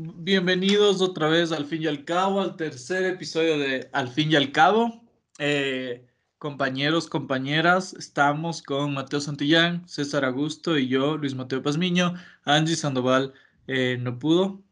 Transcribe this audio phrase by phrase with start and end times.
[0.00, 4.36] Bienvenidos otra vez al fin y al cabo, al tercer episodio de Al fin y
[4.36, 5.02] al cabo.
[5.40, 6.06] Eh,
[6.38, 12.14] compañeros, compañeras, estamos con Mateo Santillán, César Augusto y yo, Luis Mateo Pazmiño.
[12.44, 13.34] Angie Sandoval
[13.66, 14.62] eh, no pudo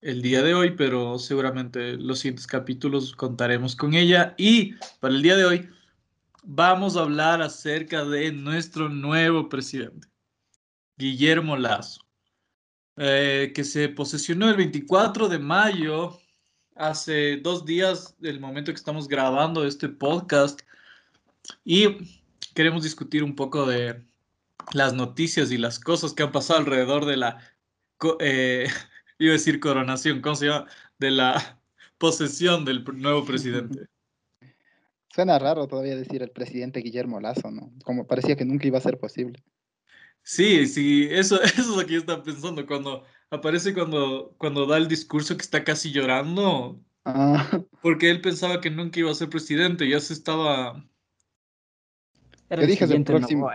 [0.00, 4.36] el día de hoy, pero seguramente los siguientes capítulos contaremos con ella.
[4.38, 5.68] Y para el día de hoy
[6.44, 10.06] vamos a hablar acerca de nuestro nuevo presidente,
[10.96, 12.07] Guillermo Lazo.
[13.00, 16.18] Eh, que se posesionó el 24 de mayo,
[16.74, 20.62] hace dos días del momento que estamos grabando este podcast,
[21.64, 22.18] y
[22.54, 24.04] queremos discutir un poco de
[24.72, 27.38] las noticias y las cosas que han pasado alrededor de la,
[28.18, 28.66] eh,
[29.20, 30.66] iba a decir coronación, ¿cómo se llama?
[30.98, 31.60] De la
[31.98, 33.86] posesión del nuevo presidente.
[35.14, 37.72] Suena raro todavía decir el presidente Guillermo Lazo, ¿no?
[37.84, 39.40] Como parecía que nunca iba a ser posible.
[40.28, 44.76] Sí, sí, eso, eso es lo que yo estaba pensando cuando aparece cuando, cuando da
[44.76, 46.78] el discurso que está casi llorando.
[47.06, 47.48] Ah,
[47.82, 50.84] Porque él pensaba que nunca iba a ser presidente, ya se estaba...
[52.50, 53.50] Era ¿Qué el dije del siguiente próximo?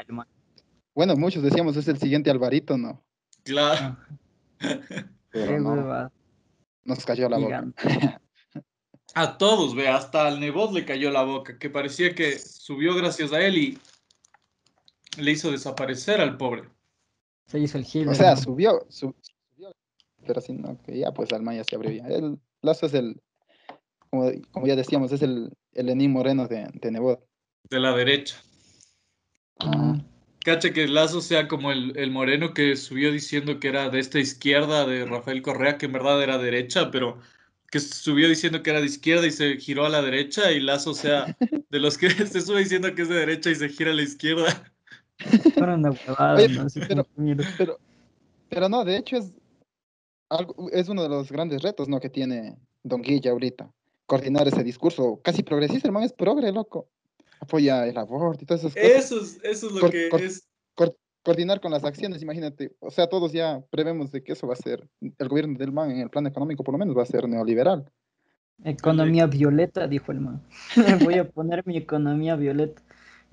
[0.95, 3.05] Bueno, muchos decíamos es el siguiente Alvarito, ¿no?
[3.44, 3.95] Claro.
[5.30, 6.11] Pero Qué no,
[6.86, 7.72] nos cayó la boca.
[9.14, 13.31] A todos, ve, hasta al Nebot le cayó la boca, que parecía que subió gracias
[13.31, 13.80] a él y
[15.17, 16.64] le hizo desaparecer al pobre.
[17.47, 18.08] Se hizo el gil.
[18.08, 19.75] O sea, subió, su- subió,
[20.25, 22.08] pero si no, que ya pues Alma ya se abrió ya.
[22.08, 23.22] El Lazo es el,
[24.09, 27.23] como, como ya decíamos, es el, el Lenín Moreno de, de Nebot.
[27.70, 28.42] De la derecha.
[29.59, 29.95] Ah,
[30.44, 34.20] Cacha que Lazo sea como el, el moreno que subió diciendo que era de esta
[34.20, 37.20] izquierda de Rafael Correa, que en verdad era derecha, pero
[37.72, 40.94] que subió diciendo que era de izquierda y se giró a la derecha, y Lazo
[40.94, 41.38] sea
[41.70, 44.02] de los que se sube diciendo que es de derecha y se gira a la
[44.03, 44.73] izquierda.
[45.54, 46.68] Fueron una huevada, Oye, ¿no?
[46.88, 47.06] Pero-
[47.58, 47.80] Pero,
[48.50, 49.32] pero no, de hecho es,
[50.30, 52.00] algo, es uno de los grandes retos, ¿no?
[52.00, 53.72] Que tiene Don Guilla ahorita.
[54.06, 56.88] Coordinar ese discurso casi progresista, hermano, es progre, loco.
[57.39, 58.89] Apoya el aborto y todas esas cosas.
[58.89, 60.48] Eso es, eso es lo Cor- que cor- es.
[61.26, 62.76] Coordinar con las acciones, imagínate.
[62.82, 65.89] O sea, todos ya prevemos de que eso va a ser, el gobierno del MAN
[65.92, 67.89] en el plan económico por lo menos va a ser neoliberal.
[68.66, 70.42] Economía violeta, dijo el man.
[71.02, 72.82] Voy a poner mi economía violeta.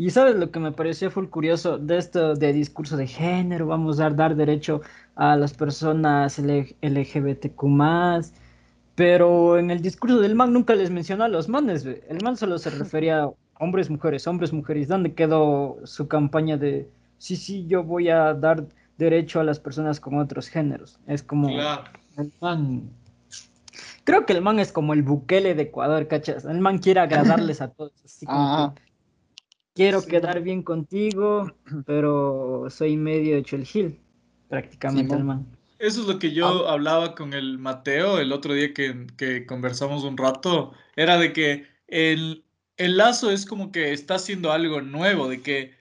[0.00, 4.00] Y sabes lo que me pareció full curioso de esto de discurso de género, vamos
[4.00, 4.80] a dar derecho
[5.14, 7.62] a las personas LGBTQ+,
[8.94, 12.02] pero en el discurso del man nunca les mencionó a los manes, ve.
[12.08, 14.88] el man solo se refería a hombres, mujeres, hombres, mujeres.
[14.88, 16.88] ¿Dónde quedó su campaña de,
[17.18, 18.64] sí, sí, yo voy a dar
[18.96, 20.98] derecho a las personas con otros géneros?
[21.06, 21.48] Es como...
[21.48, 21.84] Claro.
[22.16, 22.88] El man.
[24.04, 26.46] Creo que el man es como el Bukele de Ecuador, ¿cachas?
[26.46, 27.92] El man quiere agradarles a todos.
[28.02, 28.89] Así como Ah, que
[29.74, 30.10] quiero sí.
[30.10, 31.50] quedar bien contigo,
[31.86, 34.00] pero soy medio hecho el gil,
[34.48, 35.26] prácticamente el Simón.
[35.26, 35.56] man.
[35.78, 40.04] Eso es lo que yo hablaba con el Mateo el otro día que, que conversamos
[40.04, 42.44] un rato, era de que el,
[42.76, 45.74] el lazo es como que está haciendo algo nuevo, de que,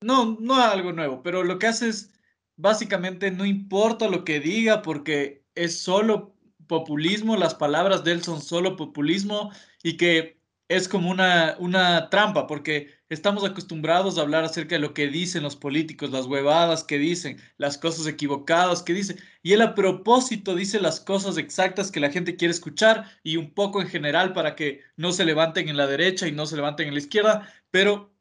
[0.00, 2.12] no, no algo nuevo, pero lo que hace es,
[2.56, 6.34] básicamente no importa lo que diga porque es solo
[6.66, 9.52] populismo, las palabras de él son solo populismo
[9.82, 10.35] y que
[10.68, 15.42] es como una, una trampa porque estamos acostumbrados a hablar acerca de lo que dicen
[15.42, 19.18] los políticos, las huevadas que dicen, las cosas equivocadas que dicen.
[19.42, 23.52] Y él a propósito dice las cosas exactas que la gente quiere escuchar y un
[23.52, 26.88] poco en general para que no se levanten en la derecha y no se levanten
[26.88, 28.12] en la izquierda, pero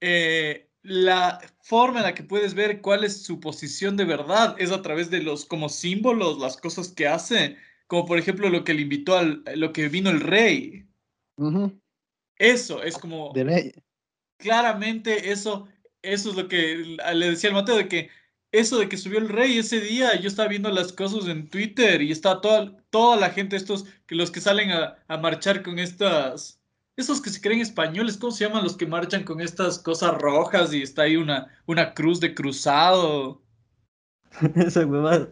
[0.00, 4.72] eh, la forma en la que puedes ver cuál es su posición de verdad es
[4.72, 7.56] a través de los como símbolos, las cosas que hace,
[7.86, 10.87] como por ejemplo lo que le invitó al, lo que vino el rey.
[12.38, 13.72] Eso es como de ley.
[14.38, 15.68] claramente eso,
[16.02, 18.10] eso es lo que le decía al Mateo, de que
[18.52, 22.00] eso de que subió el rey ese día, yo estaba viendo las cosas en Twitter
[22.02, 25.78] y está toda, toda la gente, estos, que los que salen a, a marchar con
[25.78, 26.60] estas,
[26.96, 30.72] esos que se creen españoles, ¿cómo se llaman los que marchan con estas cosas rojas
[30.72, 33.42] y está ahí una, una cruz de cruzado?
[34.56, 35.28] Esa huevada.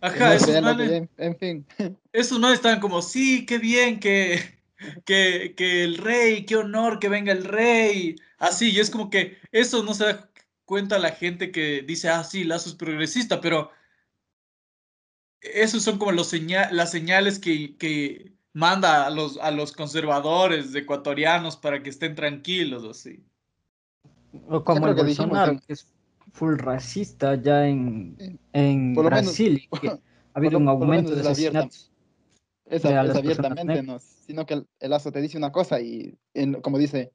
[0.00, 1.66] Ajá, esos ya, en, en fin.
[2.12, 4.53] esos no estaban como, sí, qué bien que,
[5.04, 8.16] que, que el rey, qué honor que venga el rey.
[8.38, 10.30] Así, y es como que eso no se da
[10.64, 13.70] cuenta la gente que dice, ah, sí, Lazo es progresista, pero
[15.40, 20.74] esos son como los seña- las señales que, que manda a los, a los conservadores
[20.74, 23.22] ecuatorianos para que estén tranquilos, así.
[24.48, 25.86] O como el que dijimos Bolsonaro, en- que es
[26.32, 28.16] full racista ya en,
[28.52, 29.98] en menos- Brasil, y que ha
[30.32, 31.90] habido un por lo aumento menos de asesinatos.
[32.66, 36.78] Es, abiertamente, no, sino que el, el lazo te dice una cosa y, en- como
[36.78, 37.12] dice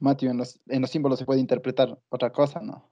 [0.00, 2.90] Matthew, en los, en los símbolos se puede interpretar otra cosa, ¿no?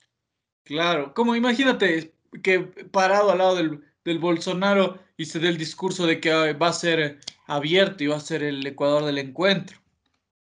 [0.64, 6.06] Claro, como imagínate que parado al lado del, del Bolsonaro y se dé el discurso
[6.06, 9.78] de que ah, va a ser abierto y va a ser el Ecuador del encuentro.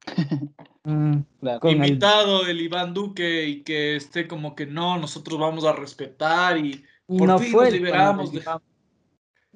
[0.86, 1.60] Mm, Claro.
[1.62, 5.72] con el- Invitado el Iván Duque y que esté como que no, nosotros vamos a
[5.72, 8.42] respetar y y por no fin fue nos liberamos de-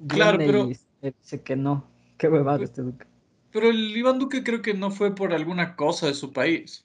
[0.08, 0.68] Claro, pero-
[1.00, 1.84] y se dice que no.
[2.16, 3.06] Qué huevado este Duque.
[3.52, 6.84] Pero el Iván Duque creo que no fue por alguna cosa de su país.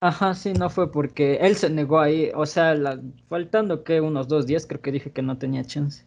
[0.00, 4.26] Ajá, sí, no fue porque él se negó ahí, o sea, la- faltando que unos
[4.26, 6.04] dos días, creo que dije que no tenía chance.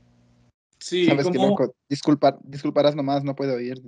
[0.80, 1.74] Sí, ¿Sabes qué, como loco?
[1.88, 3.82] Disculpa, disculparás nomás, no puedo oír.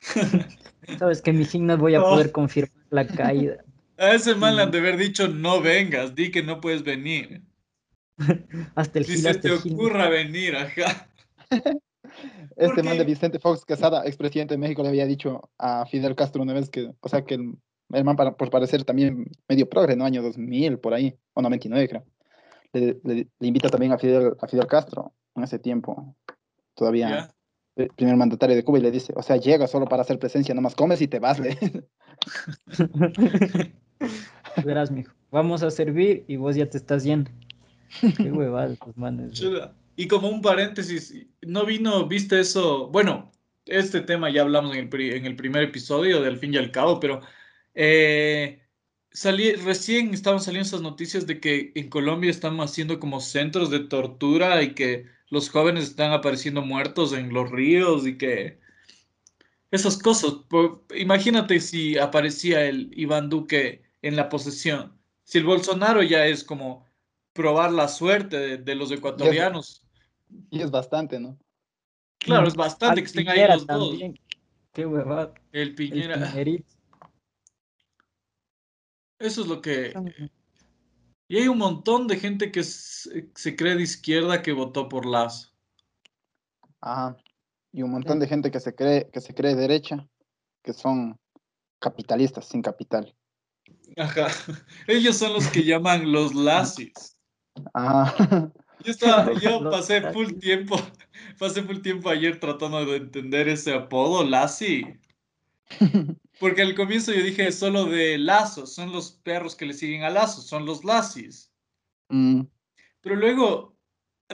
[0.98, 2.08] Sabes que mi fin no voy a Oh.
[2.10, 3.64] poder confirmar la caída.
[3.96, 7.42] a ese man le han de haber dicho no vengas, di que no puedes venir.
[8.74, 9.72] Hasta el Si gil, se hasta te el gil.
[9.74, 11.08] ocurra venir, ajá.
[12.58, 16.42] Este man de Vicente Fox Quesada, expresidente de México, le había dicho a Fidel Castro
[16.42, 17.54] una vez que, o sea, que el,
[17.92, 20.04] el man, para, por parecer también medio progre, ¿no?
[20.04, 22.04] Año 2000, por ahí, o 99, creo.
[22.72, 26.14] Le, le- le invita también a Fidel, a Fidel Castro en ese tiempo,
[26.74, 27.08] todavía
[27.76, 30.52] el primer mandatario de Cuba, y le dice, o sea, llega solo para hacer presencia,
[30.52, 31.38] nomás comes y te vas.
[31.38, 31.56] le.
[34.64, 37.30] Verás, mijo, vamos a servir y vos ya te estás yendo.
[38.16, 39.40] Qué huevada estos manes.
[39.40, 39.52] güey.
[39.98, 41.12] Y como un paréntesis,
[41.42, 43.32] no vino, viste eso, bueno,
[43.66, 47.00] este tema ya hablamos en el, en el primer episodio del fin y al cabo,
[47.00, 47.20] pero
[47.74, 48.62] eh,
[49.10, 53.80] salí, recién estaban saliendo esas noticias de que en Colombia están haciendo como centros de
[53.80, 58.60] tortura y que los jóvenes están apareciendo muertos en los ríos y que
[59.72, 60.32] esas cosas.
[60.94, 64.96] imagínate si aparecía el Iván Duque en la posesión.
[65.24, 66.86] Si el Bolsonaro ya es como
[67.32, 69.87] probar la suerte de, de los ecuatorianos.
[70.50, 71.38] Y es bastante, ¿no?
[72.18, 73.96] Claro, Mm, es bastante Al que estén ahí los dos.
[74.72, 75.34] Qué huevada.
[75.52, 76.14] El El Piñera.
[76.14, 76.78] Piñerito.
[79.18, 79.92] Eso es lo que.
[81.28, 85.04] Y hay un montón de gente que se, se cree de izquierda que votó por
[85.04, 85.50] Lazo.
[86.80, 87.16] Ajá.
[87.72, 90.08] Y un montón de gente que se cree, que se cree derecha,
[90.62, 91.18] que son
[91.80, 93.14] capitalistas sin capital.
[93.96, 94.28] Ajá.
[94.86, 97.18] Ellos son los que llaman los lazis.
[97.74, 98.52] Ajá.
[98.84, 100.76] Yo, estaba, yo pasé full tiempo,
[101.38, 104.84] pasé full tiempo ayer tratando de entender ese apodo, Lazi.
[106.40, 110.10] Porque al comienzo yo dije solo de Lazo, son los perros que le siguen a
[110.10, 111.52] Lazo, son los Lazis.
[112.08, 112.42] Mm,
[113.00, 113.76] Pero luego,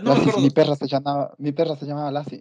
[0.02, 2.40] no Lassie, mi perra se llamaba, mi perra se llamaba Lassie.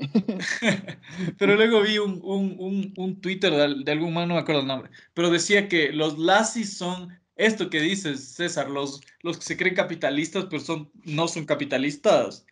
[1.37, 4.61] pero luego vi un, un, un, un Twitter de, de algún man, no me acuerdo
[4.61, 9.43] el nombre, pero decía que los Lazis son esto que dices, César, los, los que
[9.43, 12.45] se creen capitalistas, pero son, no son capitalistas.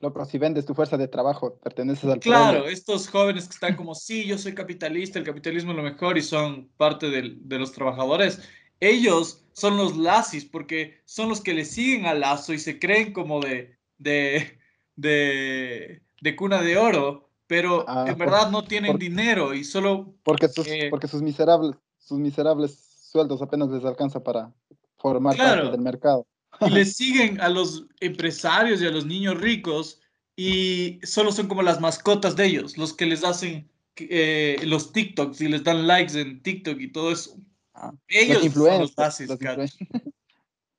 [0.00, 3.94] Loco, si vendes tu fuerza de trabajo, perteneces al Claro, estos jóvenes que están como,
[3.96, 7.72] sí, yo soy capitalista, el capitalismo es lo mejor y son parte del- de los
[7.72, 8.40] trabajadores.
[8.78, 13.12] Ellos son los lazis porque son los que le siguen al lazo y se creen
[13.12, 14.56] como de, de,
[14.94, 19.64] de, de cuna de oro, pero Ah, en por- verdad no tienen por- dinero y
[19.64, 24.52] solo, Porque sus, eh, porque sus miserables, sus miserables sueldos apenas les alcanza para
[24.98, 25.62] formar Claro.
[25.62, 26.26] parte del mercado.
[26.60, 30.00] y le siguen a los empresarios y a los niños ricos
[30.36, 35.40] y solo son como las mascotas de ellos, los que les hacen eh, los TikToks
[35.40, 37.36] y les dan likes en TikTok y todo eso.
[37.74, 39.28] Ah, Ellos los son influencers.
[39.28, 39.72] los influen-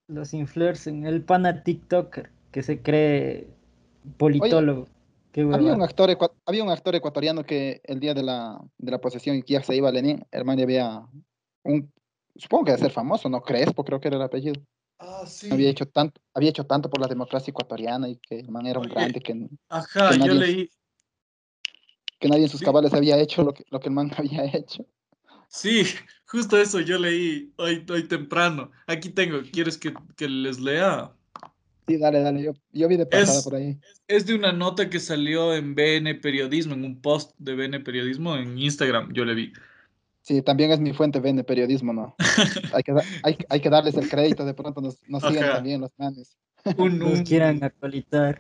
[0.08, 3.48] Los influencers, el pana TikToker que se cree
[4.18, 4.88] politólogo.
[5.32, 6.10] Qué había, un actor,
[6.48, 9.90] había un actor ecuatoriano que el día de la, de la posesión ya se iba
[9.90, 11.06] a Lenin, hermano, había
[11.64, 11.92] un,
[12.36, 13.42] supongo que debe ser famoso, ¿no?
[13.42, 14.62] Crespo, creo que era el apellido.
[15.00, 15.50] Ah, sí.
[15.52, 18.80] Había hecho tanto, había hecho tanto por la democracia ecuatoriana y que el man era
[18.80, 18.94] un Oye.
[18.96, 20.70] grande, que, Ajá, que yo nadie- leí.
[22.20, 22.66] que nadie en sus Sí.
[22.66, 24.86] cabales había hecho lo que, lo que el man había hecho.
[25.48, 25.84] Sí,
[26.28, 28.72] justo eso yo leí hoy, hoy temprano.
[28.88, 31.12] Aquí tengo, ¿quieres que, que les lea?
[31.88, 33.80] Sí, dale, dale, yo, yo vi de pasada Es- por ahí.
[34.08, 38.36] Es de una nota que salió en BN Periodismo, en un post de BN Periodismo
[38.36, 39.54] en Instagram, yo le vi.
[40.30, 42.16] Sí, también es mi fuente ven de periodismo, ¿no?
[42.72, 42.94] hay, que
[43.24, 46.38] hay, hay que darles el crédito, de pronto nos, nos siguen también los manes.
[46.78, 48.40] Un, Nos un- quieran actualizar.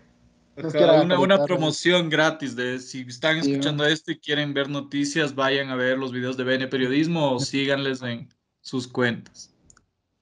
[0.55, 4.53] Nos quieran una, una actualizar, promoción gratis de si están Sí, escuchando esto y quieren
[4.53, 8.29] ver noticias, vayan a ver los videos de BN Periodismo o síganles en
[8.61, 9.51] sus cuentas.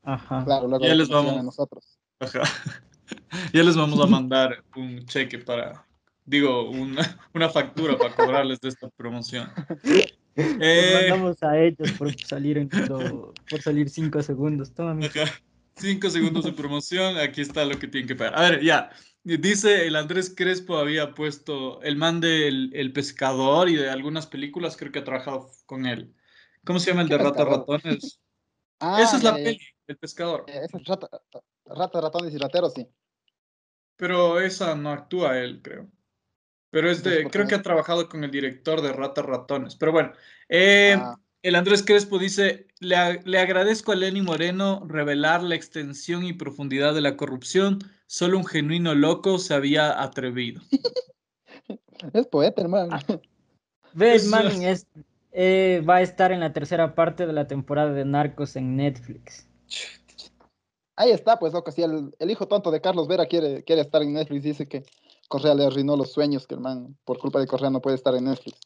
[0.04, 0.46] Ajá.
[0.46, 1.34] Claro, luego Ya les vamos.
[1.38, 2.00] a nosotros.
[2.22, 2.44] Ajá.
[3.54, 5.86] Ya les vamos a mandar un cheque para,
[6.26, 9.50] digo, una, una factura para cobrarles de esta promoción.
[10.38, 14.74] Eh, mandamos a ellos por salir en lo- por salir cinco segundos.
[14.74, 15.26] Toma, mi- Ajá.
[15.76, 18.36] Cinco segundos de promoción, aquí está lo que tienen que pagar.
[18.38, 18.90] A ver, ya.
[19.24, 24.78] Dice el Andrés Crespo había puesto el man del el pescador y de algunas películas,
[24.78, 26.14] creo que ha trabajado con él.
[26.64, 27.44] ¿Cómo se llama el ¿Qué de Rata?
[27.46, 28.20] Ratones?
[28.80, 30.46] Ah, Esa es la ya, peli, el pescador.
[30.48, 31.10] Eh, Esa es rata,
[31.66, 32.88] rata, ratones y rateros, sí.
[33.96, 35.90] Pero esa no actúa él, creo.
[36.78, 39.76] Pero es de, Entonces, ¿por creo que ha trabajado con el director de Ratas Ratones.
[39.76, 40.14] Pero bueno,
[40.48, 41.20] eh, Ah.
[41.42, 46.94] el Andrés Crespo dice, le, le agradezco a Lenny Moreno revelar la extensión y profundidad
[46.94, 47.80] de la corrupción.
[48.06, 50.62] Solo un genuino loco se había atrevido.
[52.14, 52.96] Es poeta, hermano.
[53.94, 54.62] ¿Ves, Eso man?
[54.62, 54.86] Es,
[55.32, 59.48] eh, va a estar en la tercera parte de la temporada de Narcos en Netflix.
[60.96, 61.72] Ahí está, pues, loco.
[61.72, 64.84] Si el, el hijo tonto de Carlos Vera quiere, quiere estar en Netflix, dice que
[65.28, 68.16] Correa le arruinó los sueños, que el man, por culpa de Correa, no puede estar
[68.16, 68.58] en Netflix.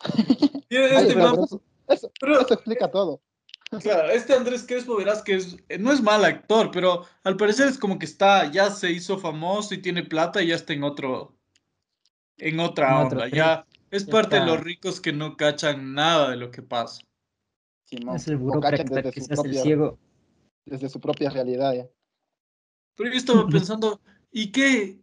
[0.70, 3.20] Este pero eso, eso- pero- eso explica todo.
[3.82, 7.68] Claro, este Andrés Crespo verás que es, eh, no es mal actor, pero al parecer
[7.68, 10.84] es como que está, ya se hizo famoso y tiene plata y ya está en
[10.84, 11.36] otro,
[12.38, 13.28] en otra En onda.
[13.28, 17.02] Ya es Ya parte de los ricos que no cachan nada de lo que pasa.
[17.84, 18.16] Simón.
[18.16, 19.98] Es el cachan desde que su se hace el propia- ciego.
[20.64, 21.86] desde su propia realidad ya.
[22.96, 25.00] Pero yo estaba pensando, ¿y qué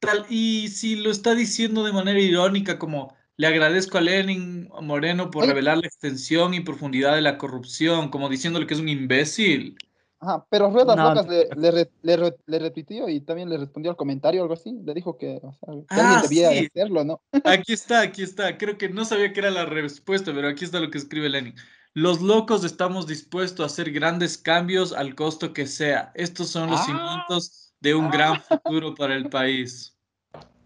[0.00, 0.26] tal?
[0.30, 5.46] Y si lo está diciendo de manera irónica, como le agradezco a Lenin Moreno por
[5.46, 9.76] revelar la extensión y profundidad de la corrupción, como diciéndole que es un imbécil.
[10.18, 13.96] Ajá, pero Ruedas No, Locas le, le, le, le repitió y también le respondió al
[13.96, 14.72] comentario algo así.
[14.84, 16.66] Le dijo que, o sea, que Ah, alguien debía sí.
[16.72, 17.20] hacerlo, ¿no?
[17.44, 18.56] Aquí está, aquí está.
[18.56, 21.54] Creo que no sabía que era la respuesta, pero aquí está lo que escribe Lenin.
[21.92, 26.12] Los locos estamos dispuestos a hacer grandes cambios al costo que sea.
[26.14, 26.84] Estos son los Ah.
[26.84, 29.96] cimientos de un gran futuro para el país.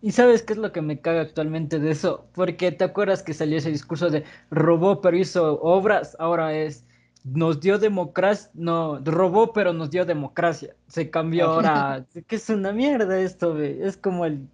[0.02, 2.26] ¿Y sabes qué es lo que me caga actualmente de eso?
[2.32, 6.84] Porque te acuerdas que salió ese discurso de robó pero hizo obras, ahora es
[7.24, 10.74] nos dio democracia, no, robó pero nos dio democracia.
[10.88, 13.60] Se cambió ahora, que es una mierda esto.
[13.60, 14.48] Es como el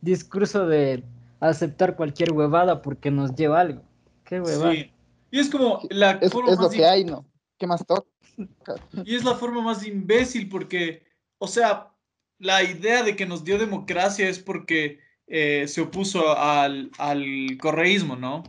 [0.00, 1.02] discurso de
[1.40, 3.82] aceptar cualquier huevada porque nos lleva algo.
[4.24, 4.72] Qué huevada.
[4.72, 4.90] Sí.
[5.30, 7.24] Y es como la Es, forma es lo más que hay, ¿no?
[7.58, 8.06] ¿Qué más toca?
[9.04, 11.03] Y es la forma más imbécil porque,
[11.38, 11.90] o sea,
[12.38, 17.24] la idea de que nos dio democracia es porque eh, se opuso al, al
[17.58, 18.42] correísmo, ¿no?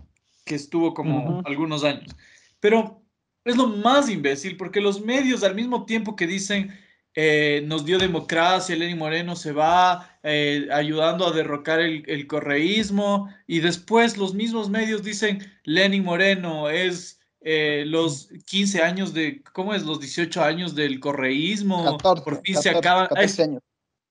[0.46, 2.16] Que estuvo como algunos años.
[2.60, 3.02] Pero
[3.46, 6.78] es lo más imbécil porque los medios al mismo tiempo que dicen
[7.18, 13.30] eh, nos dio democracia, Lenín Moreno se va eh, ayudando a derrocar el, el correísmo
[13.48, 19.74] y después los mismos medios dicen Lenín Moreno es eh, los 15 años de, ¿cómo
[19.76, 19.84] es?
[19.84, 23.62] Los 18 años del correísmo, 14, por fin 14, se acaban, 14 ay, años.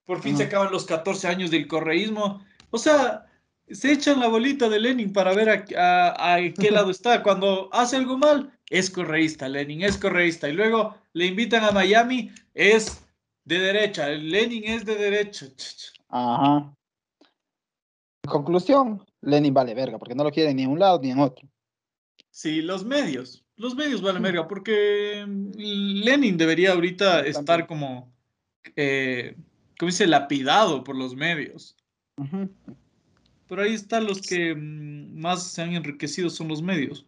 [0.07, 2.41] por fin se acaban los 14 años del correísmo.
[2.71, 3.27] O sea,
[3.69, 7.23] se echan la bolita de Lenin para ver a, a- a qué lado está.
[7.25, 10.49] Cuando hace algo mal, es correísta, Lenin es correísta.
[10.49, 13.05] Y luego le invitan a Miami, es
[13.45, 14.09] de derecha.
[14.11, 15.47] Lenin es de derecha.
[15.57, 15.93] Ch, ch.
[16.09, 16.73] Ajá.
[18.29, 21.49] Conclusión, Lenin vale verga, porque no lo quiere ni en un lado ni en otro.
[22.35, 23.45] Sí, los medios.
[23.55, 25.53] Los medios valen verga, porque mm,
[26.03, 28.13] Lenin debería ahorita estar como,
[28.75, 29.37] eh,
[29.79, 30.05] ¿cómo dice?
[30.09, 31.77] Lapidado por los medios.
[33.47, 37.07] Pero ahí están los que mm, más se han enriquecido son los medios.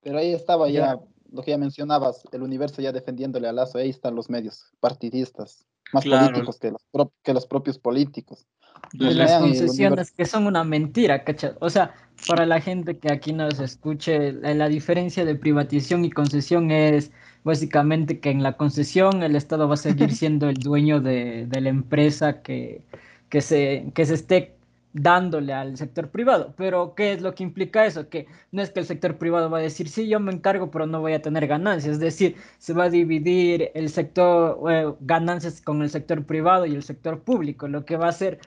[0.00, 1.00] Pero ahí estaba ya, Ya.
[1.30, 5.64] lo que ya mencionabas, el universo ya defendiéndole a Lazo, ahí están los medios partidistas,
[5.92, 6.32] más Claro.
[6.32, 8.48] políticos que los, que los propios políticos.
[8.92, 11.52] De las concesiones que son una mentira, ¿cachai?
[11.60, 11.94] O sea,
[12.28, 17.10] para la gente que aquí nos escuche, la, la diferencia de privatización y concesión es
[17.44, 21.60] básicamente que en la concesión el Estado va a seguir siendo el dueño de, de
[21.60, 22.82] la empresa que,
[23.28, 24.54] que, se, que se esté
[24.94, 26.54] dándole al sector privado.
[26.56, 28.08] Pero, ¿qué es lo que implica eso?
[28.08, 30.86] Que no es que el sector privado va a decir, sí, yo me encargo, pero
[30.86, 31.94] no voy a tener ganancias.
[31.94, 36.74] Es decir, se va a dividir el sector, eh, ganancias con el sector privado y
[36.74, 37.68] el sector público.
[37.68, 38.38] Lo que va a hacer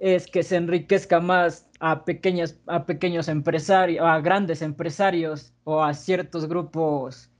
[0.00, 5.94] es que se enriquezca más a pequeños, a pequeños empresarios, a grandes empresarios o a
[5.94, 7.30] ciertos grupos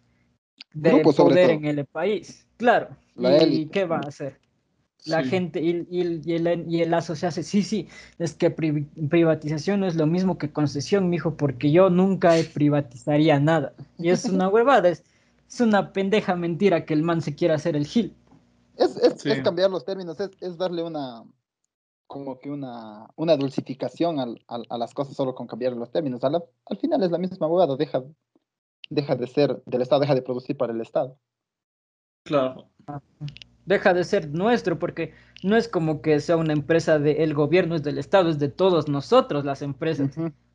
[0.75, 1.57] de Grupos, sobre poder todo.
[1.59, 2.47] en el país.
[2.59, 2.97] Claro.
[3.17, 3.71] La ¿Y élite.
[3.73, 4.41] qué va a hacer?
[5.07, 5.31] La Sí.
[5.31, 7.89] gente y, y, y el, y el asociarse, sí, sí,
[8.19, 13.41] es que pri- privatización no es lo mismo que concesión, mijo, porque yo nunca privatizaría
[13.41, 13.75] nada.
[13.99, 15.05] Y es una huevada, es,
[15.49, 18.15] es una pendeja mentira que el man se quiera hacer el gil.
[18.77, 19.31] Es, es, Sí.
[19.31, 21.25] es cambiar los términos, es, es darle una,
[22.11, 26.21] como que una, una dulcificación al- al- a las cosas solo con cambiar los términos.
[26.25, 28.03] La- al final es la misma abogada, deja,
[28.91, 31.17] deja de ser del Estado, deja de producir para el Estado.
[32.25, 32.69] Claro.
[33.65, 35.13] deja de ser nuestro, porque
[35.45, 38.89] no es como que sea una empresa del gobierno, es del Estado, es de todos
[38.89, 40.11] nosotros las empresas.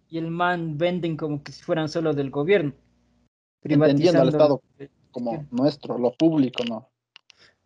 [0.10, 2.74] Y el man venden como que si fueran solo del gobierno.
[3.64, 4.62] Entendiendo al privatizando-
[5.12, 6.90] Como nuestro, lo público, ¿no?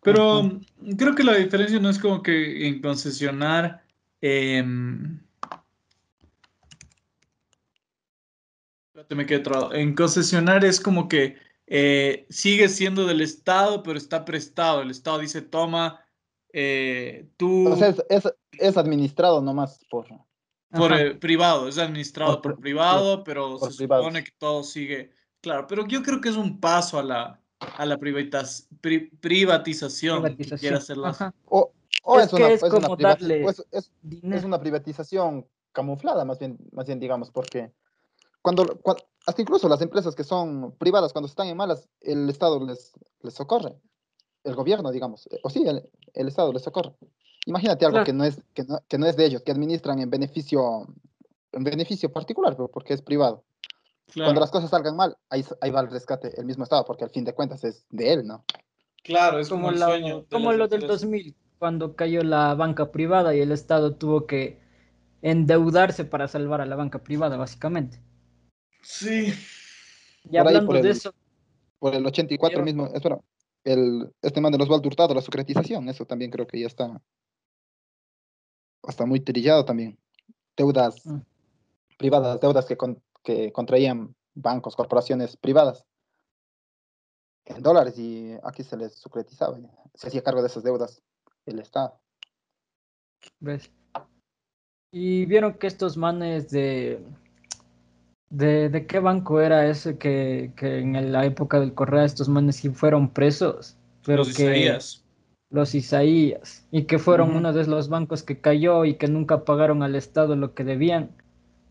[0.02, 0.60] Pero
[0.98, 3.84] creo que la diferencia no es como que en concesionar.
[8.88, 9.74] espérate, me quedé trabado.
[9.74, 11.38] En concesionar es como que
[11.68, 14.82] eh, sigue siendo del Estado, pero está prestado.
[14.82, 16.04] El Estado dice, toma,
[16.54, 17.70] eh, tú...
[17.72, 20.08] O sea, es, es, es administrado nomás por...
[20.72, 24.06] Por eh, privado, es administrado Por por, pri- privado, pero por se privados.
[24.06, 25.12] supone que todo sigue.
[25.42, 30.18] Claro, pero yo creo que es un paso a la, a la privatas- pri- privatización,
[30.24, 30.60] que Privatización.
[30.60, 31.34] quiere hacer las- Ajá.
[31.48, 31.72] O,
[32.04, 34.38] o Es es, que una, es es una como privati- darle es- es- Dinero.
[34.38, 37.72] es una privatización camuflada, más bien, más bien digamos, porque
[38.42, 42.66] cuando, cua- hasta incluso las empresas que son privadas, cuando están en malas, el Estado
[42.66, 43.76] les, les socorre.
[44.46, 46.94] El gobierno, digamos, eh, o sí, el, el Estado les socorre.
[47.46, 48.06] Imagínate algo Claro.
[48.06, 50.88] que, no es, que, no, que no es de ellos, que administran en beneficio,
[51.52, 53.44] en beneficio particular, pero porque es privado.
[54.12, 57.04] Claro, Cuando las cosas salgan mal, ahí, ahí va el rescate el mismo Estado, porque
[57.04, 58.44] al fin de cuentas es de él, ¿no?
[59.04, 60.22] claro, es como, como, el la- sueño.
[60.22, 61.02] de como lo del empresas.
[61.02, 64.60] 2000, cuando cayó la banca privada y el Estado tuvo que
[65.22, 68.02] endeudarse para salvar a la banca privada, básicamente.
[68.82, 69.34] Sí,
[70.24, 71.14] Y Por ahí, hablando por de el- eso,
[71.80, 73.20] Por el 84 Pero- mismo, espera,
[73.64, 77.02] el, este man de los Hurtado, la secretización, eso también creo que ya está,
[78.88, 79.98] está muy trillado también.
[80.58, 81.20] Deudas Mm.
[81.98, 85.86] privadas, deudas que, con- que contraían bancos, corporaciones privadas
[87.46, 89.58] en dólares y aquí se les secretizaba,
[89.96, 91.02] se hacía cargo de esas deudas
[91.46, 92.00] el Estado.
[93.40, 93.72] ¿ves?
[94.92, 97.04] Y vieron que estos manes de...
[98.32, 102.58] ¿De, de qué banco era ese que, que en la época del Correa estos manes
[102.58, 103.76] sí fueron presos?
[104.06, 105.04] Pero los que Isaías.
[105.50, 109.82] los Isaías, y que fueron uno de los bancos que cayó y que nunca pagaron
[109.82, 111.10] al Estado lo que debían.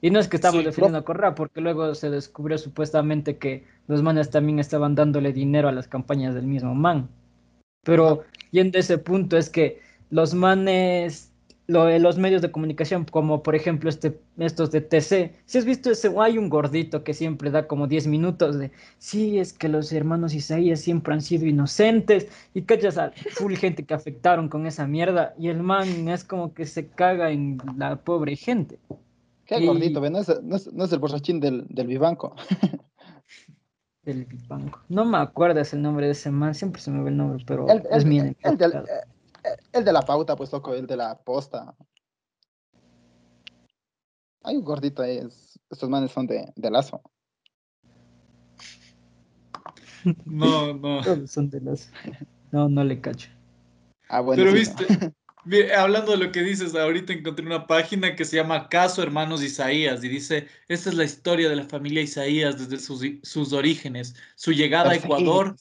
[0.01, 3.65] Y no es que estamos Sí, defendiendo a Correa, porque luego se descubrió supuestamente que
[3.89, 7.09] los manes también estaban dándole dinero a las campañas del mismo man.
[7.85, 11.33] Pero yendo a ese punto es que los manes,
[11.67, 15.91] lo, los medios de comunicación, como por ejemplo este, estos de TC, si has visto
[15.91, 19.93] ese, hay un gordito que siempre da como 10 minutos de, sí, es que los
[19.93, 24.87] hermanos Isaías siempre han sido inocentes, y cachas a full gente que afectaron con esa
[24.87, 28.79] mierda, y el man es como que se caga en la pobre gente.
[29.49, 32.37] Qué Y- gordito, ve, no es, no es- no es el borrachín del, del Vivanco.
[34.03, 34.83] del banco.
[34.91, 37.67] No me acuerdas el nombre de ese man, siempre se me ve el nombre, pero
[37.67, 38.85] El, es el- mi el- el del- eh,
[39.45, 41.75] eh, el de la pauta, pues loco, el de la posta.
[44.45, 47.01] Hay un gordito ahí, es- estos manes son de, de lazo.
[50.27, 51.03] No, no.
[51.03, 51.91] Todos son de las...
[52.53, 53.31] No, no le cacho.
[54.11, 54.43] Ah, bueno.
[54.43, 54.85] Pero viste,
[55.77, 60.03] Hablando de lo que dices, ahorita encontré una página que se llama Caso Hermanos Isaías
[60.05, 64.53] y dice, esta es la historia de la familia Isaías desde sus, sus orígenes, su
[64.53, 65.57] llegada a Ecuador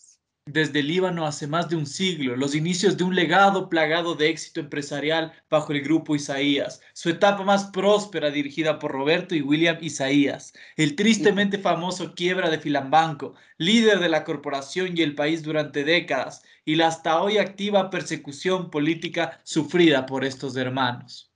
[0.48, 4.60] desde Líbano hace más de un siglo, los inicios de un legado plagado de éxito
[4.60, 10.54] empresarial bajo el grupo Isaías, su etapa más próspera dirigida por Roberto y William Isaías,
[10.78, 16.44] el tristemente famoso quiebra de Filambanco, líder de la corporación y el país durante décadas,
[16.66, 21.32] y la hasta hoy activa persecución política sufrida por estos hermanos.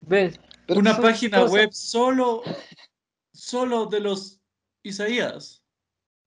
[0.00, 0.40] ¿Ves?
[0.68, 2.42] Una página cosas- web solo,
[3.32, 4.40] solo de los
[4.82, 5.57] Isaías.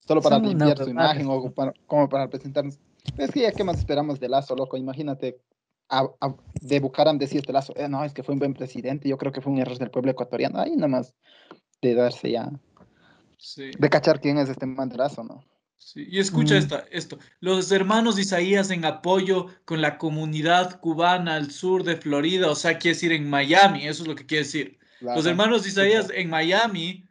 [0.07, 1.13] Solo para limpiar su huevada.
[1.13, 2.79] imagen o para- como para presentarnos.
[3.17, 4.77] Es que ya, ¿qué más esperamos de Lazo, loco?
[4.77, 5.39] Imagínate,
[5.89, 9.09] a- a- de Bucaram decía este Lazo, "Eh, no, es que fue un buen presidente,
[9.09, 10.59] yo creo que fue un error del pueblo ecuatoriano.
[10.59, 11.13] Ahí nomás
[11.81, 12.49] de darse ya,
[13.37, 13.71] Sí.
[13.77, 15.43] de cachar quién es este man de Lazo, ¿no?
[15.77, 16.57] Sí, Y escucha Mm.
[16.57, 17.17] esta, esto.
[17.39, 22.77] Los hermanos Isaías en apoyo con la comunidad cubana al sur de Florida, o sea,
[22.77, 24.77] quiere decir en Miami, eso es lo que quiere decir.
[25.01, 25.29] Los Claro.
[25.29, 27.07] hermanos Isaías en Miami,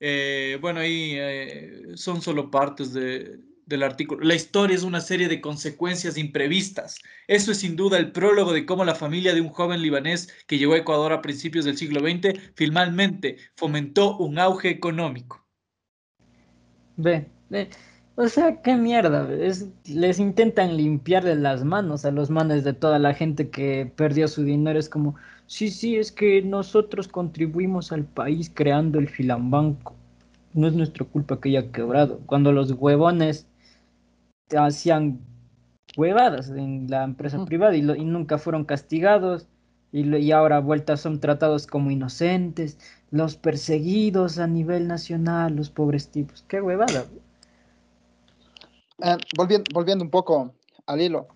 [0.00, 4.22] eh, bueno, ahí eh, son solo partes de- del artículo.
[4.24, 6.98] La historia es una serie de consecuencias imprevistas.
[7.26, 10.58] Eso es sin duda el prólogo de cómo la familia de un joven libanés que
[10.58, 15.44] llegó a Ecuador a principios del siglo XX finalmente fomentó un auge económico.
[16.96, 17.68] Ve, ve.
[18.16, 19.32] O sea, qué mierda.
[19.32, 23.90] es- les intentan limpiar de las manos a los manes de toda la gente que
[23.94, 24.78] perdió su dinero.
[24.78, 25.14] Es como,
[25.46, 29.94] sí, sí, es que nosotros contribuimos al país creando el filambanco.
[30.54, 32.20] No es nuestra culpa que haya quebrado.
[32.26, 33.46] Cuando los huevones
[34.56, 35.20] hacían
[35.96, 37.46] huevadas en la empresa Ujú.
[37.46, 39.46] privada y, lo- y nunca fueron castigados.
[39.92, 42.78] Y, lo- y ahora vueltas son tratados como inocentes,
[43.10, 46.44] los perseguidos a nivel nacional, los pobres tipos.
[46.48, 47.06] Qué huevada.
[49.02, 50.54] Eh, volviendo, volviendo un poco
[50.86, 51.28] al hilo,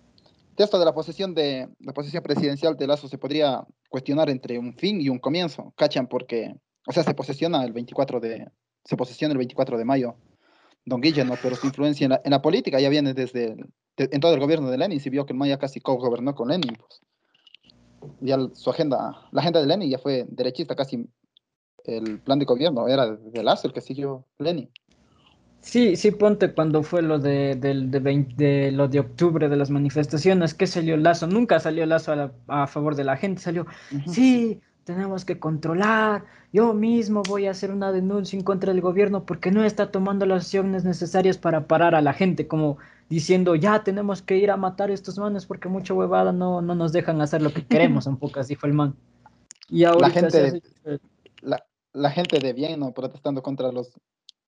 [0.57, 4.57] de esto de la posesión de la posesión presidencial de Lazo se podría cuestionar entre
[4.57, 6.07] un fin y un comienzo, ¿cachan?
[6.07, 6.55] Porque,
[6.87, 8.49] o sea, se posesiona el 24 de,
[8.83, 10.15] se posesiona el 24 de mayo
[10.85, 11.35] Don Guille, ¿no?
[11.41, 13.65] Pero su influencia en la, en la política ya viene desde, el-
[13.97, 16.33] de- en todo el gobierno de Lenin, se vio que el man ya casi co-gobernó
[16.33, 17.01] con Lenin, pues.
[18.19, 21.07] Ya su agenda, la agenda de Lenin ya fue derechista, casi
[21.83, 24.69] el plan de gobierno era de Lazo el que siguió Lenin.
[25.61, 29.69] Sí, sí, ponte cuando fue lo de, de, 20 de lo de octubre de las
[29.69, 33.67] manifestaciones, que salió Lazo, nunca salió Lazo a, la- a favor de la gente, salió,
[34.03, 39.23] sí, tenemos que controlar, yo mismo voy a hacer una denuncia en contra del gobierno
[39.25, 43.83] porque no está tomando las acciones necesarias para parar a la gente, como diciendo, ya
[43.83, 47.21] tenemos que ir a matar a estos manes porque mucha huevada no, no nos dejan
[47.21, 48.95] hacer lo que queremos, un poco así fue el man.
[50.07, 50.99] Y gente de- hace-
[51.41, 52.93] La, la gente de bien, ¿no?
[52.93, 53.93] Protestando contra los,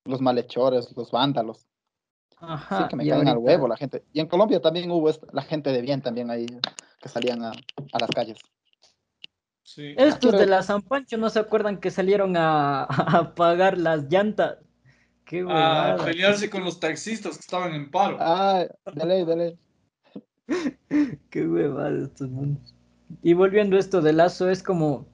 [0.04, 1.58] los malhechores, los vándalos.
[2.30, 4.04] Sí, Ajá, que me caen al huevo la gente.
[4.12, 6.46] Y en Colombia también hubo esta- la gente de bien también ahí
[7.00, 8.38] que salían a, a las calles.
[9.62, 9.94] Sí.
[9.96, 14.04] Estos Pero- de la San Pancho no se acuerdan que salieron a, a pagar las
[14.10, 14.58] llantas.
[15.24, 18.18] Qué A pelearse con los taxistas que estaban en paro.
[18.20, 19.58] Ah, de ley, de ley.
[21.30, 22.74] Qué huevada estos manos.
[23.22, 25.06] Y volviendo a esto de Lazo, es como.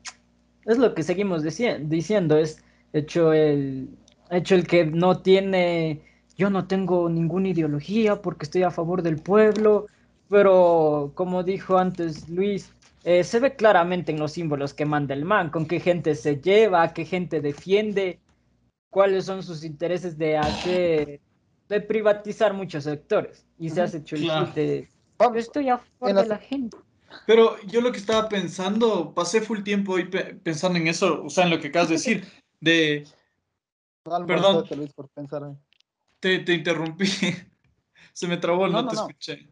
[0.66, 2.36] Es lo que seguimos dici- diciendo.
[2.38, 3.88] Es hecho el.
[4.30, 6.02] Hecho el que no tiene.
[6.36, 9.86] Yo no tengo ninguna ideología porque estoy a favor del pueblo.
[10.28, 15.24] Pero como dijo antes Luis, eh, se ve claramente en los símbolos que manda el
[15.24, 18.20] man, con qué gente se lleva, qué gente defiende,
[18.90, 21.20] cuáles son sus intereses de hacer,
[21.68, 23.46] de privatizar muchos sectores.
[23.58, 24.54] Y se hace hecho el claro.
[25.34, 26.76] Estoy a favor de la gente.
[27.26, 31.30] Pero yo lo que estaba pensando, pasé full tiempo hoy pe- pensando en eso, o
[31.30, 32.24] sea, en lo que acabas de decir,
[32.60, 33.04] de,
[34.26, 34.64] Perdón.
[34.76, 35.44] Luis, por pensar.
[35.44, 35.54] ahí.
[36.20, 37.06] te, te interrumpí,
[38.12, 39.00] se me trabó, no, No, no, te no.
[39.08, 39.48] escuché.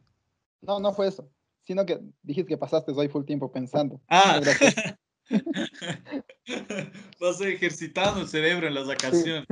[0.61, 1.29] No, no fue eso.
[1.64, 4.01] Sino que dijiste que pasaste hoy full tiempo pensando.
[4.09, 4.40] Ah,
[7.21, 9.44] vas ejercitando el cerebro en las vacaciones.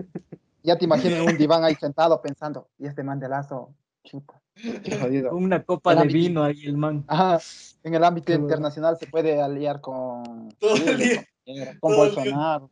[0.62, 4.40] ya te imagino en un diván ahí sentado pensando, y este man de lazo, chuta,
[4.54, 5.30] qué jodido.
[5.30, 7.04] Con una copa El de ámbito- vino ahí el man.
[7.08, 7.38] Ajá,
[7.82, 11.92] en el ámbito internacional se puede aliar con, Todo el Chile, día, con, Piñera, con
[11.92, 12.22] todo el día.
[12.24, 12.70] Bolsonaro,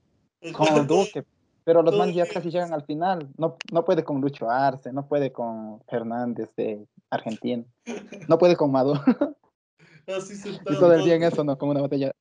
[0.52, 1.24] con Duque,
[1.64, 3.28] pero los todo man ya casi llegan al final.
[3.36, 7.64] No, no puede con Lucho Arce, no puede con Fernández de Argentina,
[8.28, 9.02] no puede con Maduro.
[10.06, 10.78] Así Y sentado.
[10.78, 11.56] todo el día en eso, ¿no?
[11.56, 12.12] Como una botella.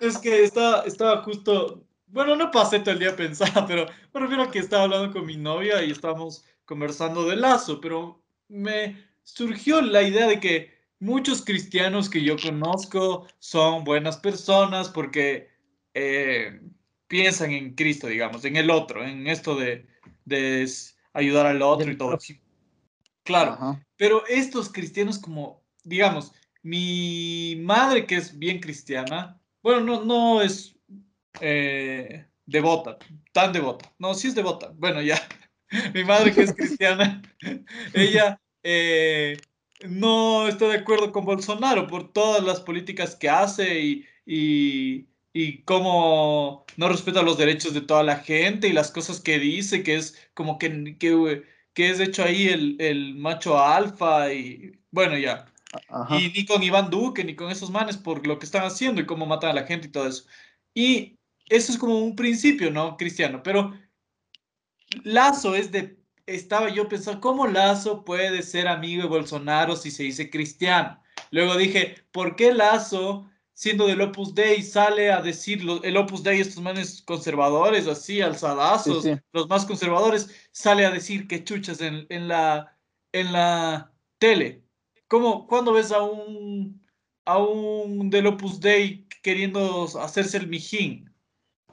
[0.00, 4.42] Es que estaba, estaba justo, bueno, no pasé todo el día pensando, pero me refiero
[4.44, 9.80] a que estaba hablando con mi novia y estábamos conversando de Lazo, pero me surgió
[9.80, 15.48] la idea de que muchos cristianos que yo conozco son buenas personas porque
[15.94, 16.60] eh,
[17.08, 19.86] piensan en Cristo, digamos, en el otro, en esto de,
[20.24, 20.68] de
[21.12, 22.18] ayudar al otro y todo.
[23.22, 23.86] Claro, Ajá.
[23.96, 30.76] pero estos cristianos como, digamos, mi madre que es bien cristiana, bueno, no, no es
[31.40, 32.98] eh, devota,
[33.32, 35.16] tan devota, no, sí es devota, bueno, ya,
[35.94, 37.22] mi madre que es cristiana,
[37.94, 39.38] ella eh,
[39.88, 45.06] no está de acuerdo con Bolsonaro por todas las políticas que hace y, y,
[45.38, 49.82] y cómo no respeta los derechos de toda la gente y las cosas que dice,
[49.82, 51.42] que es como que, que,
[51.74, 55.44] que es hecho ahí el, el macho alfa y bueno, ya.
[55.90, 56.18] Ajá.
[56.18, 59.04] Y ni con Iván Duque, ni con esos manes por lo que están haciendo y
[59.04, 60.24] cómo matan a la gente y todo eso.
[60.72, 61.18] Y
[61.50, 62.96] eso es como un principio, ¿no?
[62.96, 63.42] Cristiano.
[63.42, 63.74] Pero
[65.04, 65.98] Lazo es de...
[66.24, 70.98] Estaba yo pensando, ¿cómo Lazo puede ser amigo de Bolsonaro si se dice cristiano?
[71.30, 76.22] Luego dije, ¿por qué Lazo, siendo del Opus Dei, sale a decir lo- el Opus
[76.22, 79.20] Dei, estos manes conservadores, así, alzadazos, Sí, sí.
[79.32, 82.78] los más conservadores, sale a decir que chuchas en, en la,
[83.12, 84.62] en la tele?
[85.08, 86.84] ¿Cómo, cuando ves a un,
[87.24, 91.10] a un del Opus Dei queriendo hacerse el mijín?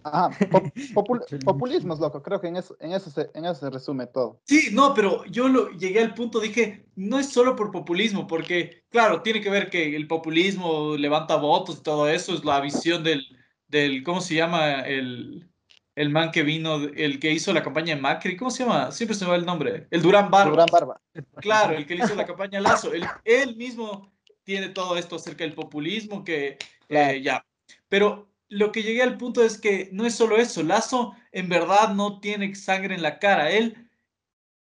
[0.03, 0.29] Ajá.
[0.49, 2.21] Pop- popul- populismos, loco.
[2.21, 4.41] Creo que en eso, en, eso se, en eso se resume todo.
[4.45, 8.83] Sí, no, pero yo lo, llegué al punto, dije, no es solo por populismo, porque,
[8.89, 13.03] claro, tiene que ver que el populismo levanta votos y todo eso, es la visión
[13.03, 13.25] del,
[13.67, 14.81] del ¿cómo se llama?
[14.81, 15.49] El,
[15.95, 18.91] el man que vino, el que hizo la campaña de Macri, ¿cómo se llama?
[18.91, 20.51] Siempre se me va el nombre, el Durán Barba.
[20.51, 21.01] Durán Barba.
[21.39, 22.93] Claro, el que le hizo la campaña Lazo.
[22.93, 24.11] Él, él mismo
[24.43, 26.57] tiene todo esto acerca del populismo, que
[26.89, 27.45] eh, ya.
[27.87, 30.63] Pero lo que llegué al punto es que no es solo eso.
[30.63, 33.51] Lazo en verdad no tiene sangre en la cara.
[33.51, 33.89] Él,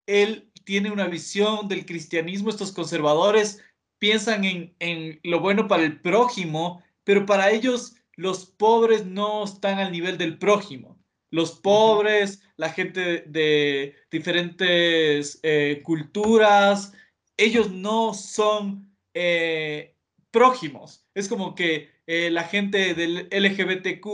[0.06, 2.50] él tiene una visión del cristianismo.
[2.50, 3.62] Estos conservadores
[3.98, 9.78] piensan en, en lo bueno para el prójimo, pero para ellos los pobres no están
[9.78, 10.98] al nivel del prójimo.
[11.30, 16.92] Los pobres, la gente de diferentes eh, culturas,
[17.36, 19.94] ellos no son eh,
[20.30, 21.06] prójimos.
[21.14, 24.06] Es como que eh, la gente del LGBTQ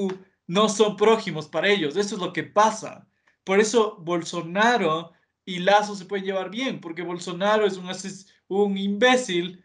[0.49, 1.97] no son prójimos para ellos.
[1.97, 3.07] Eso es lo que pasa.
[3.45, 5.13] Por eso Bolsonaro
[5.45, 7.89] y Lazo se pueden llevar bien, porque Bolsonaro es un,
[8.49, 9.63] un imbécil,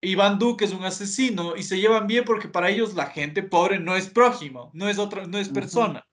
[0.00, 3.80] Iván Duque es un asesino y se llevan bien porque para ellos la gente pobre
[3.80, 6.06] no es prójimo, no es otra, no es persona.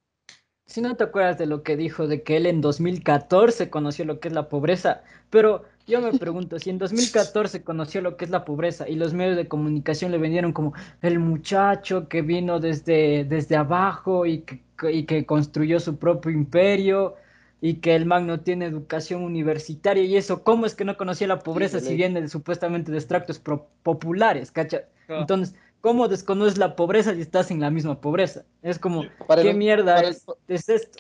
[0.66, 4.20] si no te acuerdas de lo que dijo, de que él en 2014 conoció lo
[4.20, 8.32] que es la pobreza, pero yo me pregunto, si en 2014 conoció lo que es
[8.32, 13.26] la pobreza y los medios de comunicación le vendieron como el muchacho que vino desde,
[13.26, 17.16] desde abajo y que, y que construyó su propio imperio
[17.60, 21.28] y que el man no tiene educación universitaria y eso, ¿cómo es que no conocía
[21.28, 23.42] la pobreza si viene supuestamente de extractos
[23.84, 24.84] populares, cacha?
[25.10, 25.20] Ah.
[25.20, 28.44] Entonces, ¿cómo desconoces la pobreza si estás en la misma pobreza?
[28.62, 29.04] Es como,
[29.42, 31.00] ¿qué mierda es, es esto?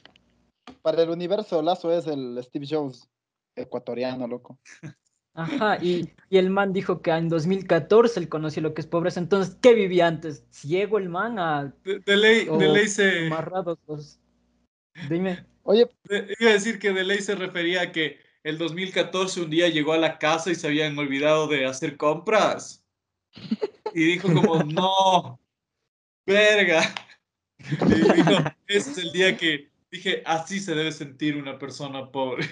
[0.81, 3.09] Para el universo, Lazo es el Steve Jobs
[3.55, 4.59] ecuatoriano, loco.
[5.35, 9.19] Ajá, y, el man dijo que en 2014 él conoció lo que es pobreza.
[9.19, 10.45] Entonces, ¿qué vivía antes?
[10.51, 11.39] ¿Ciego el man?
[11.39, 13.29] A, de, ley, de ley se.
[15.09, 15.45] Dime.
[15.63, 15.87] Oye.
[16.39, 19.93] iba a decir que de ley se refería a que el 2014 un día llegó
[19.93, 22.83] a la casa y se habían olvidado de hacer compras.
[23.93, 25.39] Y dijo como, no,
[26.27, 26.83] verga.
[27.59, 28.31] Y dijo,
[28.67, 32.45] ese es el día que dije, así se debe sentir una persona pobre.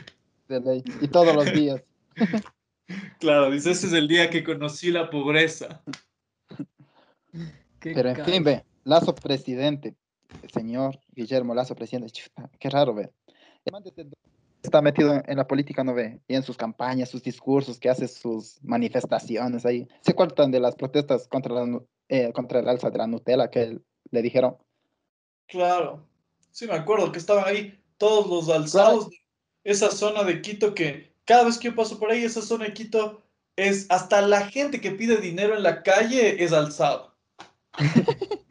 [1.02, 1.84] Y todos los días.
[3.20, 5.82] Claro, dice, ese es el día que conocí la pobreza.
[7.80, 9.96] Pero en fin, ve, Lazo presidente,
[10.44, 12.12] el señor Guillermo Lazo presidente,
[12.60, 13.10] qué raro, ve.
[14.64, 18.08] Está metido en la política, no ve, y en sus campañas, sus discursos, que hace
[18.08, 19.88] sus manifestaciones ahí.
[20.02, 23.80] ¿Se acuerdan de las protestas contra, la, eh, contra el alza de la Nutella que
[24.12, 24.58] le dijeron?
[25.48, 26.06] Claro,
[26.52, 29.10] sí me acuerdo que estaban ahí todos los alzados
[29.64, 32.74] esa zona de Quito que cada vez que yo paso por ahí, esa zona de
[32.74, 33.22] Quito
[33.56, 37.16] es hasta la gente que pide dinero en la calle es alzado.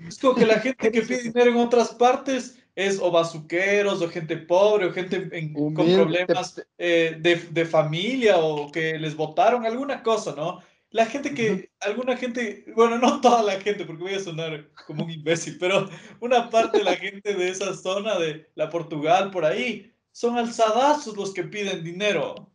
[0.08, 4.08] es como que la gente que pide dinero en otras partes es o bazuqueros o
[4.08, 10.02] gente pobre o gente con problemas eh, de, de, familia o que les votaron alguna
[10.02, 10.60] cosa, ¿no?
[10.92, 15.04] La gente que, alguna gente, bueno, no toda la gente, porque voy a sonar como
[15.04, 15.88] un imbécil, pero
[16.20, 21.16] una parte de la gente de esa zona de la Portugal por ahí son alzadazos
[21.16, 22.52] los que piden dinero.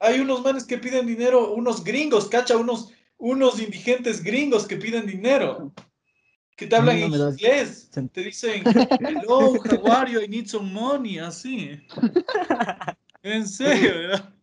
[0.00, 5.06] Hay unos manes que piden dinero, unos gringos, cacha, unos, unos indigentes gringos que piden
[5.06, 5.72] dinero.
[6.58, 7.90] Que te hablan en inglés.
[8.12, 8.64] Te dicen,
[9.00, 10.20] hello, how are you?
[10.20, 11.70] I need some money, así.
[13.22, 14.34] En serio, ¿verdad?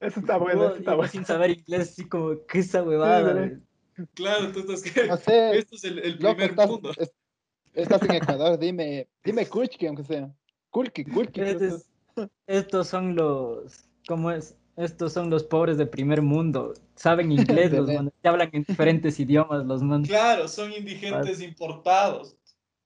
[0.00, 1.10] Eso está bueno, eso está bueno.
[1.10, 3.58] Sin saber inglés, así como, ¿qué esa huevada?
[4.12, 5.08] claro, entonces, ¿qué?
[5.58, 6.92] esto es el, primer mundo.
[7.72, 10.30] estás en Ecuador, dime, dime Kuchki, aunque sea.
[10.76, 11.40] Kulki, Kulki.
[12.46, 14.54] estos son los, ¿cómo es?
[14.76, 16.74] Estos son los pobres de primer mundo.
[16.96, 20.06] Saben inglés, los manes, hablan en diferentes idiomas, los manes.
[20.06, 22.36] Claro, son indigentes importados.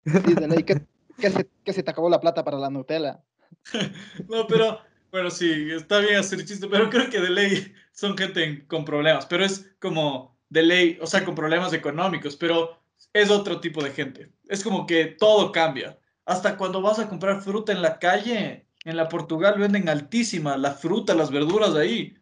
[0.05, 0.81] Sí, de ley, que,
[1.19, 3.21] se, se te acabó la plata para la Nutella.
[4.29, 4.79] no, pero,
[5.11, 9.27] bueno, sí, está bien hacer chiste, pero creo que de ley son gente con problemas,
[9.27, 12.81] pero es como de ley, o sea, con problemas económicos, pero
[13.13, 14.31] es otro tipo de gente.
[14.47, 15.99] Es como que todo cambia.
[16.33, 20.73] Hasta cuando vas a comprar fruta en la calle, en la Portugal venden altísima la
[20.73, 22.17] fruta, las verduras ahí.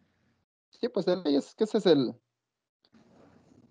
[0.69, 2.13] Sí, pues de ahí es que ese es el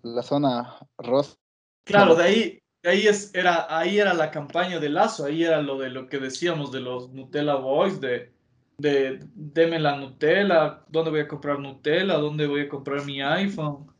[0.01, 1.37] la zona rosa.
[1.83, 5.77] Claro, de ahí, ahí es, era, ahí era la campaña de Lazo, ahí era lo
[5.77, 8.33] de lo que decíamos de los Nutella Boys, de,
[8.79, 12.15] de deme la Nutella, ¿dónde voy a comprar Nutella?
[12.15, 13.91] ¿Dónde voy a comprar mi iPhone?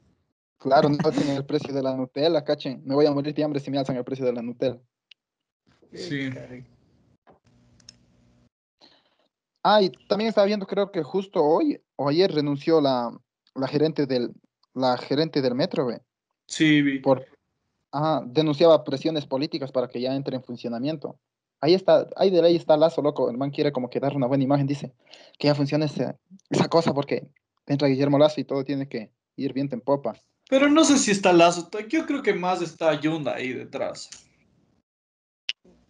[0.58, 2.82] Claro, no tienen el precio de la Nutella, cachen.
[2.84, 4.80] Me voy a morir de hambre si me alzan el precio de la Nutella.
[5.94, 6.30] Sí.
[9.64, 13.12] Ah, y también estaba viendo, creo que justo hoy o ayer renunció la,
[13.54, 14.34] la gerente del
[14.74, 16.02] la gerente del metro, ¿ve?
[16.48, 17.00] Sí, vi.
[17.00, 17.26] Por,
[17.92, 21.20] ah, denunciaba presiones políticas para que ya entre en funcionamiento.
[21.60, 23.30] Ahí está, ahí de ahí está Lazo, loco.
[23.30, 24.94] El man quiere como que dar una buena imagen, dice
[25.38, 26.18] que ya funcione esa,
[26.50, 27.28] esa cosa porque
[27.68, 30.16] entra Guillermo Lazo y todo tiene que ir bien en popa.
[30.50, 34.10] Pero no sé si está Lazo, yo creo que más está Yunda ahí detrás.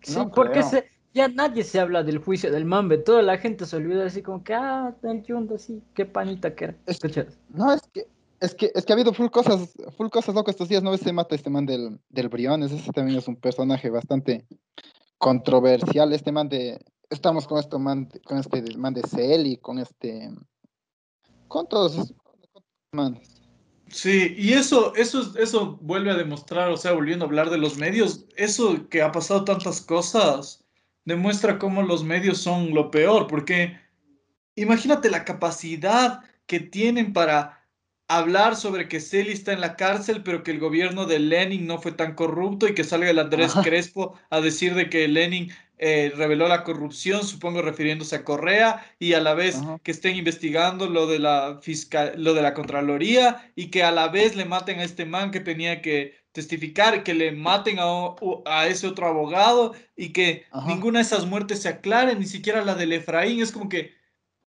[0.02, 0.64] Sí, porque
[1.14, 4.44] ya nadie se habla del juicio del Mambe, toda la gente se olvida así como
[4.44, 6.76] que, ah, el Yunda, sí, qué panita que era.
[7.50, 8.08] no, es que,
[8.40, 11.02] es que, es que ha habido full cosas, full cosas locas estos días, ¿no ves?
[11.02, 14.46] Se mata este man del, del Briones, ese también es un personaje bastante
[15.18, 20.32] controversial, este man de, estamos con este man, con este man de Celi, con este,
[21.48, 22.14] con todos,
[22.94, 23.20] man.
[23.91, 27.77] Sí, y eso, eso, eso vuelve a demostrar, o sea, volviendo a hablar de los
[27.77, 30.63] medios, eso que ha pasado tantas cosas,
[31.04, 33.77] demuestra cómo los medios son lo peor, porque
[34.56, 37.67] imagínate la capacidad que tienen para
[38.08, 41.80] hablar sobre que Celi está en la cárcel, pero que el gobierno de Lenin no
[41.80, 45.51] fue tan corrupto y que salga el Andrés Crespo a decir de que Lenin
[45.84, 50.88] eh, reveló la corrupción, supongo refiriéndose a Correa, y a la vez que estén investigando
[50.88, 54.80] lo de la fiscal, lo de la Contraloría, y que a la vez le maten
[54.80, 58.13] a este man que tenía que testificar, que le maten a,
[58.46, 62.76] a ese otro abogado y que ninguna de esas muertes se aclare, ni siquiera la
[62.76, 63.41] del Efraín.
[63.41, 63.91] Es como que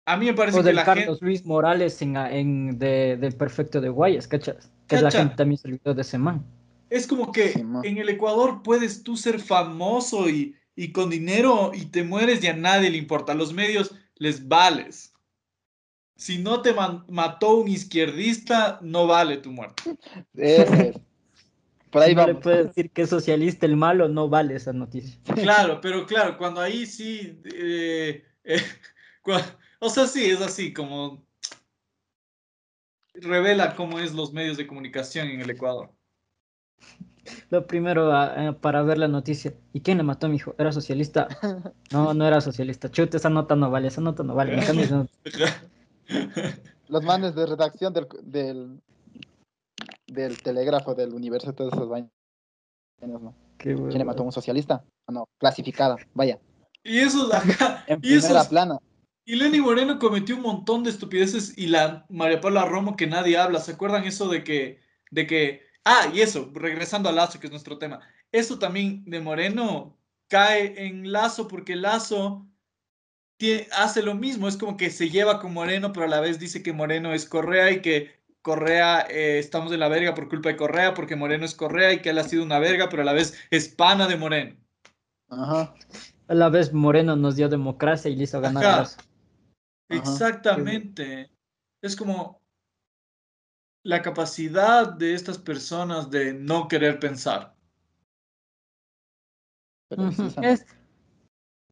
[0.05, 1.25] a mí me parece o que del la Carlos gente...
[1.25, 4.69] Luis Morales en, en de, del Perfecto de Guayas, ¿cachas?
[4.87, 6.45] Que la gente también se olvidó de ese man.
[6.91, 11.85] Es como que en el Ecuador puedes tú ser famoso y, y con dinero y
[11.85, 13.31] te mueres y a nadie le importa.
[13.31, 15.13] A los medios les vales.
[16.17, 16.73] Si no te
[17.07, 19.97] mató un izquierdista, no vale tu muerte.
[21.89, 24.73] Por ahí si no le puedes decir que es socialista el malo, no vale esa
[24.73, 25.17] noticia.
[25.33, 27.39] Claro, pero claro, cuando ahí sí.
[27.53, 28.61] Eh, eh,
[29.79, 31.25] o sea, sí, es así, como.
[33.13, 35.93] Revela cómo es los medios de comunicación en el Ecuador.
[37.49, 39.53] Lo primero uh, para ver la noticia.
[39.73, 40.55] ¿Y quién le mató a mi hijo?
[40.57, 41.27] ¿Era socialista?
[41.91, 42.89] No, no era socialista.
[42.89, 44.59] Chute, esa nota no vale, esa nota no vale.
[46.87, 48.81] Los manes de redacción del, del,
[50.07, 52.11] del telégrafo del universo, todos esos baños.
[53.01, 53.33] ¿no?
[53.57, 54.83] ¿Quién le mató a un socialista?
[55.07, 56.39] Ah, no, clasificada, vaya.
[56.83, 57.83] Y eso acá.
[57.87, 58.79] en primera plana.
[59.25, 63.37] Y Lenny Moreno cometió un montón de estupideces y la María Paula Romo que nadie
[63.37, 63.59] habla.
[63.59, 67.51] ¿Se acuerdan eso de que, de que, ah, y eso, regresando a Lazo, que es
[67.51, 68.01] nuestro tema.
[68.31, 72.45] Eso también de Moreno cae en Lazo porque Lazo
[73.73, 76.63] hace lo mismo, es como que se lleva con Moreno, pero a la vez dice
[76.63, 80.55] que Moreno es Correa y que Correa eh, estamos en la verga por culpa de
[80.55, 83.13] Correa, porque Moreno es Correa y que él ha sido una verga, pero a la
[83.13, 84.55] vez es pana de Moreno.
[85.29, 85.73] Ajá.
[86.27, 88.87] A la vez Moreno nos dio democracia y le hizo ganar.
[89.89, 91.31] Exactamente.
[91.81, 92.41] Es como
[93.85, 97.53] la capacidad de estas personas de no querer pensar.
[100.41, 100.65] Es,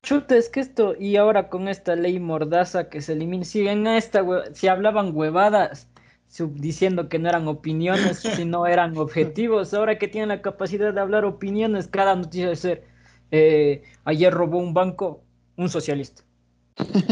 [0.03, 3.87] Chuta, es que esto, y ahora con esta ley mordaza que se elimina, si en
[3.87, 4.23] esta,
[4.53, 5.89] si hablaban huevadas
[6.37, 11.25] diciendo que no eran opiniones, sino eran objetivos, ahora que tienen la capacidad de hablar
[11.25, 12.83] opiniones, cada noticia de ser,
[13.31, 15.23] eh, ayer robó un banco
[15.55, 16.21] un socialista.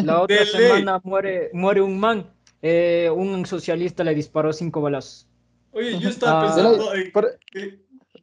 [0.03, 2.29] La otra semana muere, muere un man,
[2.61, 5.27] eh, un socialista le disparó cinco balazos.
[5.71, 6.45] Oye, yo estaba ah.
[6.45, 6.91] pensando,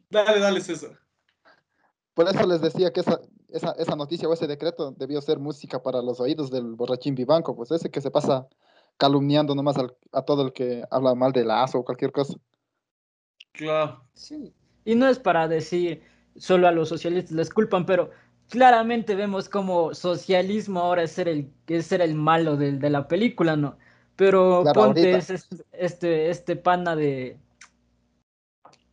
[0.09, 0.91] dale, dale, César.
[2.13, 5.81] Por eso les decía que esa, esa, esa, noticia o ese decreto debió ser música
[5.81, 8.47] para los oídos del borrachín vivanco, pues ese que se pasa
[8.97, 9.77] calumniando nomás
[10.11, 12.35] a todo el que habla mal de lazo o cualquier cosa.
[13.53, 14.03] Claro.
[14.13, 14.53] Sí.
[14.85, 16.03] Y no es para decir
[16.35, 18.11] solo a los socialistas les culpan, pero
[18.49, 23.07] claramente vemos como socialismo ahora es ser el, es ser el malo de, de la
[23.07, 23.77] película, ¿no?
[24.19, 25.17] Pero ponte
[25.71, 27.37] este, este pana de...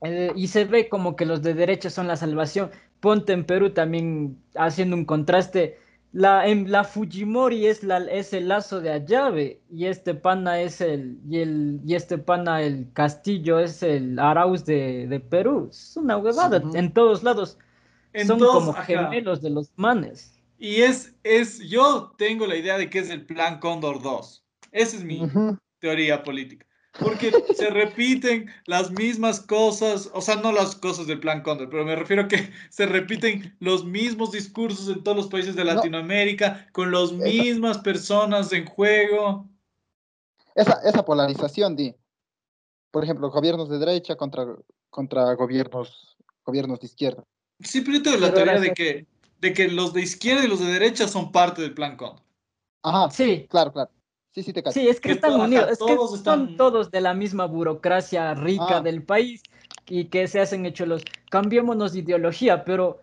[0.02, 3.70] Eh, y se ve como que los de derecha son la salvación ponte en Perú
[3.70, 5.78] también haciendo un contraste.
[6.12, 10.80] La, en, la Fujimori es, la, es el lazo de Ayave y este pana es
[10.80, 15.68] el y, el, y este pana el Castillo es el Arauz de, de Perú.
[15.70, 17.58] Es una huevada en todos lados.
[18.26, 20.40] Son como gemelos de los manes.
[20.58, 24.45] Y es, es, yo tengo la idea de que es el plan Cóndor 2.
[24.76, 25.22] Esa es mi
[25.80, 26.66] teoría política
[26.98, 31.84] porque se repiten las mismas cosas, o sea, no las cosas del plan Condor, pero
[31.84, 36.68] me refiero a que se repiten los mismos discursos en todos los países de Latinoamérica,
[36.72, 39.48] con las mismas personas en juego.
[40.54, 41.94] Esa, esa polarización, Di.
[42.90, 44.46] Por ejemplo, gobiernos de derecha contra,
[44.88, 47.24] contra gobiernos, gobiernos de izquierda.
[47.60, 49.06] Sí, pero yo tengo la teoría de que,
[49.40, 52.22] de que los de izquierda y los de derecha son parte del plan Condor.
[52.82, 53.46] Ajá, sí.
[53.50, 53.90] Claro, claro.
[54.42, 58.80] Sí, es que, están unidos, es que son todos de la misma burocracia rica ah.
[58.82, 59.42] del país
[59.88, 61.02] y que se hacen hechos los...
[61.30, 63.00] Cambiémonos de ideología, pero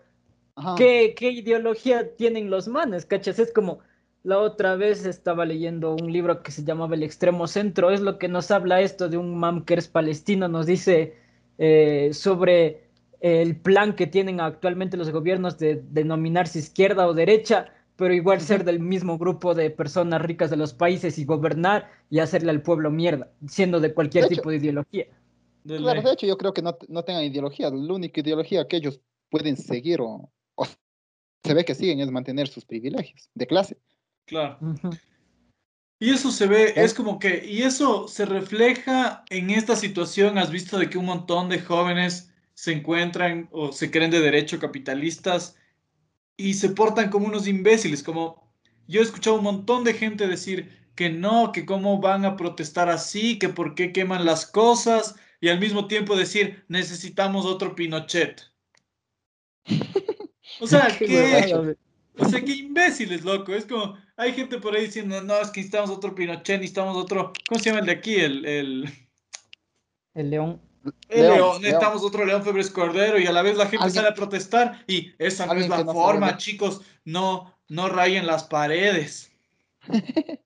[0.78, 3.06] ¿qué, ¿qué, ideología tienen los manes?
[3.06, 3.40] ¿Cachas?
[3.40, 3.80] Es como...
[4.22, 8.18] La otra vez estaba leyendo un libro que se llamaba El extremo centro, es lo
[8.18, 11.18] que nos habla esto de un mam que es palestino, nos dice
[11.58, 12.84] eh, sobre
[13.20, 18.64] el plan que tienen actualmente los gobiernos de denominarse izquierda o derecha, pero igual ser
[18.64, 22.90] del mismo grupo de personas ricas de los países y gobernar y hacerle al pueblo
[22.90, 25.08] mierda, siendo de cualquier tipo de ideología.
[25.66, 29.00] Claro, de hecho yo creo que no, no, tengan ideología, la única ideología que ellos
[29.30, 30.30] pueden seguir o,
[31.44, 33.78] se ve que siguen es mantener sus privilegios de clase.
[34.26, 34.58] Claro.
[36.00, 40.52] Y eso se ve, es como que, y eso se refleja en esta situación, has
[40.52, 45.56] visto de que un montón de jóvenes se encuentran o se creen de derecho capitalistas
[46.38, 48.52] y se portan como unos imbéciles, como
[48.88, 52.90] yo he escuchado un montón de gente decir que no, que cómo van a protestar
[52.90, 58.52] así, que por qué queman las cosas y al mismo tiempo decir necesitamos otro Pinochet.
[60.60, 61.76] O sea, que
[62.16, 63.54] o sea, qué imbéciles, loco.
[63.54, 67.34] Es como, hay gente por ahí diciendo, no, es que necesitamos otro Pinochet, necesitamos otro,
[67.48, 68.16] ¿cómo se llama el de aquí?
[68.16, 68.90] El, el...
[70.14, 70.62] el León.
[70.84, 71.62] León, León, León.
[71.62, 75.14] necesitamos otro León Febres Cordero y a la vez la gente sale a protestar y
[75.18, 79.32] esa no es la no forma, chicos, no, no rayen las paredes.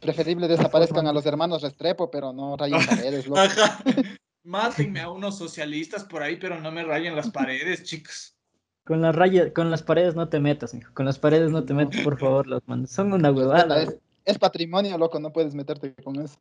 [0.00, 3.40] Preferible desaparezcan a los hermanos Restrepo, pero no rayen paredes, loco.
[3.40, 3.82] Ajá.
[4.44, 8.36] Mátenme a unos socialistas por ahí, pero no me rayen las paredes, chicos.
[8.84, 10.92] Con las rayas, con las paredes no te metas, mijo.
[10.92, 12.90] Con las paredes no te metas, por favor, los manos.
[12.90, 13.82] Son una huevada.
[13.82, 13.96] es,
[14.26, 16.38] es patrimonio, loco, no puedes meterte con eso.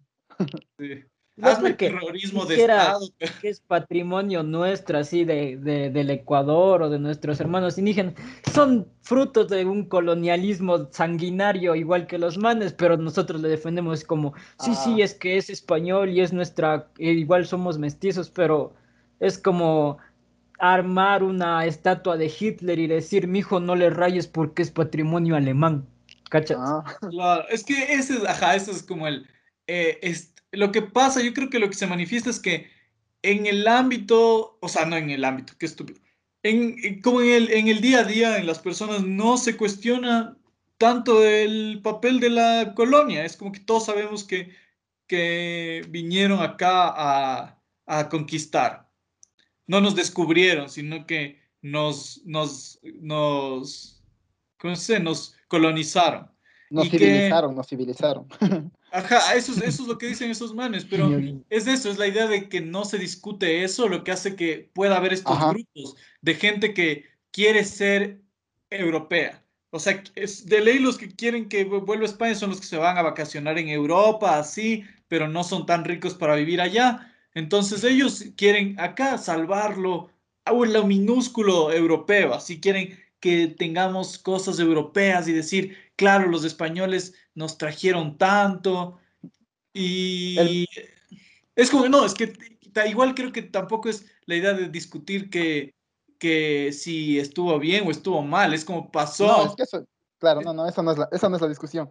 [0.77, 1.05] Sí.
[1.36, 3.09] No, Hazme porque terrorismo de dijera Estado.
[3.41, 8.13] que es patrimonio nuestro, así de, de- del Ecuador o de nuestros hermanos indígenas,
[8.53, 14.36] son frutos de un colonialismo sanguinario igual que los manes, pero nosotros le defendemos como,
[14.59, 15.05] sí, sí, Ah.
[15.05, 18.73] es que es español y es nuestra, e igual somos mestizos, pero
[19.19, 19.97] es como
[20.59, 25.88] armar una estatua de Hitler y decir, mijo, no le rayes porque es patrimonio alemán.
[26.29, 26.57] ¿Cachas?
[26.59, 29.27] Ah, Claro, es que ese es, ajá, ese es como el,
[29.67, 32.70] eh, es- lo que pasa, yo creo que lo que se manifiesta es que
[33.22, 35.99] en el ámbito, o sea, no en el ámbito, qué estúpido,
[36.43, 39.56] en, en- como en el, en el día a día, en las personas no se
[39.58, 40.38] cuestiona
[40.78, 44.54] tanto el papel de la colonia, es como que todos sabemos que,
[45.08, 48.89] que vinieron acá a, a conquistar,
[49.68, 54.04] no nos descubrieron, sino que nos, nos, nos,
[54.60, 55.04] ¿cómo se dice?
[55.04, 56.30] Nos colonizaron.
[56.70, 58.28] nos Y que- civilizaron, nos civilizaron.
[58.95, 61.09] Ajá, eso es, eso es lo que dicen esos manes, pero
[61.49, 64.69] es eso, es la idea de que no se discute eso, lo que hace que
[64.73, 65.49] pueda haber estos Ajá.
[65.49, 68.21] grupos de gente que quiere ser
[68.69, 69.43] europea.
[69.71, 72.59] O sea, es de ley los que quieren que vu- vuelva a España son los
[72.61, 76.61] que se van a vacacionar en Europa, así, pero no son tan ricos para vivir
[76.61, 77.11] allá.
[77.33, 80.11] Entonces ellos quieren acá salvarlo
[80.45, 87.13] a lo minúsculo europeo, así quieren que tengamos cosas europeas y decir, claro, los españoles
[87.34, 88.99] nos trajeron tanto
[89.71, 90.67] y
[91.55, 92.34] es como, no, es que
[92.86, 95.74] igual creo que tampoco es la idea de discutir que,
[96.19, 99.88] que si estuvo bien o estuvo mal, es como pasó, No, es que eso,
[100.19, 101.89] claro, no, no, esa no es la, esa no es la discusión.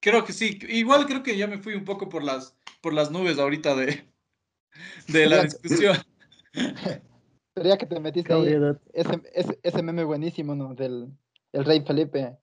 [0.00, 3.10] creo que sí, igual creo que ya me fui un poco por las, por las
[3.10, 4.06] nubes ahorita de,
[5.08, 5.96] de la discusión.
[7.54, 8.54] Sería que te metiste ahí,
[8.92, 10.74] ese, ese, ese meme buenísimo, ¿no?
[10.74, 11.12] Del
[11.52, 12.38] el rey Felipe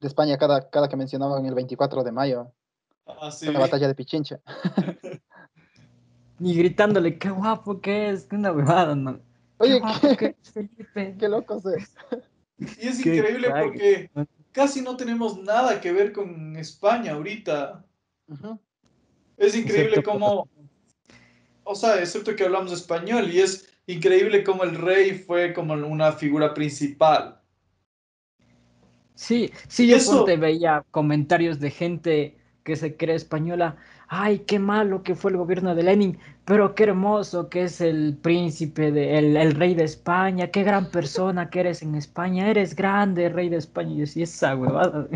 [0.00, 2.52] de España cada, cada que mencionaban el 24 de mayo,
[3.20, 3.46] Así.
[3.46, 4.40] la batalla de Pichincha.
[6.38, 9.18] Y gritándole, qué guapo que es, que una huevada, ¿no?
[9.56, 11.16] Oye, qué guapo qué, que es Felipe.
[11.18, 11.94] qué loco es.
[12.58, 13.64] Y es Qué increíble crack.
[13.64, 14.10] porque
[14.52, 17.82] casi no tenemos nada que ver con España ahorita.
[19.38, 20.46] Es increíble cómo,
[21.64, 26.12] o sea, excepto que hablamos español, y es increíble cómo el rey fue como una
[26.12, 27.40] figura principal.
[29.14, 33.76] Sí, sí, yo eso- ponte veía comentarios de gente que se cree española.
[34.08, 38.16] Ay, qué malo que fue el gobierno de Lenin, pero qué hermoso que es el
[38.18, 42.76] príncipe, de, el, el rey de España, qué gran persona que eres en España, eres
[42.76, 43.92] grande, rey de España.
[43.94, 45.08] Y yo sí, esa huevada.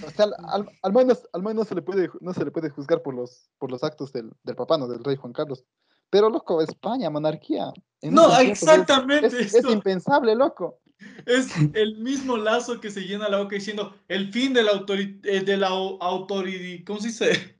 [0.00, 2.50] O sea, al, al- al menos, al menos no se le puede, no se le
[2.50, 5.64] puede juzgar por los, por los actos del, del papá, no del rey Juan Carlos.
[6.10, 7.72] Pero, loco, España, monarquía.
[8.02, 9.26] en No, es- exactamente.
[9.28, 10.80] Es, es esto impensable, loco.
[11.24, 14.66] es el mismo lazo que se llena la boca diciendo el fin del
[15.24, 17.56] eh, de la autoridad, ¿cómo se dice?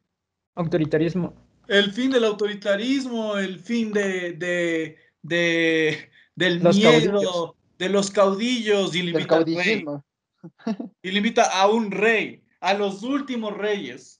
[0.55, 1.32] Autoritarismo.
[1.68, 7.51] El fin del autoritarismo, el fin de, de, de del Los miedo, caudillos.
[7.78, 10.05] de los caudillos, y caudillismo.
[11.03, 14.20] Y le invita a un rey, a los últimos reyes.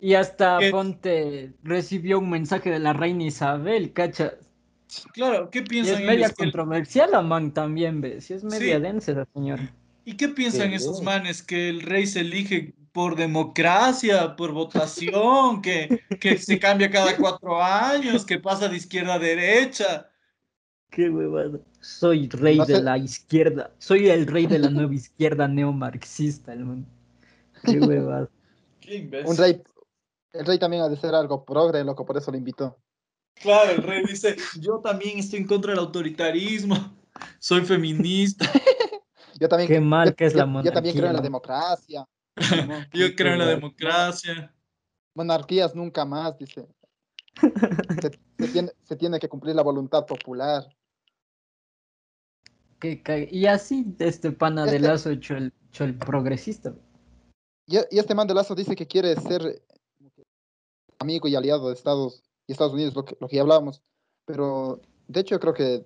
[0.00, 4.34] Y hasta ponte recibió un mensaje de la reina Isabel, ¿cachas?
[5.12, 6.32] Claro, ¿qué Y piensan es media ellos?
[6.32, 8.24] controversial la man también, ¿ves?
[8.26, 8.80] Sí es media Sí.
[8.80, 9.72] densa esa señora.
[10.04, 11.04] ¿Y qué piensan Qué esos bien.
[11.04, 11.42] manes?
[11.42, 17.62] Que el rey se elige por democracia, por votación, que, que se cambia cada cuatro
[17.62, 20.10] años, que pasa de izquierda a derecha.
[20.90, 21.60] Qué huevada.
[21.80, 23.74] Soy rey No de la izquierda.
[23.78, 26.86] Soy el rey de la nueva izquierda neomarxista, el man.
[27.64, 28.28] Qué huevada.
[28.80, 29.30] Qué imbécil.
[29.30, 29.62] Un rey,
[30.32, 32.78] el rey también ha de ser algo progre, loco, por eso lo invitó.
[33.34, 36.76] Claro, el rey dice, yo también estoy en contra del autoritarismo,
[37.38, 38.44] soy feminista,
[39.38, 41.22] Yo también, Qué mal yo- que es yo- la Yo también creo en la monarquía,
[41.22, 42.08] democracia.
[42.92, 44.54] Yo creo en la democracia.
[45.14, 46.68] Monarquías nunca más, dice.
[48.02, 50.64] Se, se tiene, se tiene que cumplir la voluntad popular.
[52.82, 56.74] Y así este pana de Este- lazo hecho el, hecho el progresista.
[57.66, 59.62] Y, y este man de Lazo dice que quiere ser
[61.00, 63.82] amigo y aliado de Estados y Estados Unidos, lo que, lo que ya hablábamos.
[64.26, 65.84] Pero de hecho yo creo que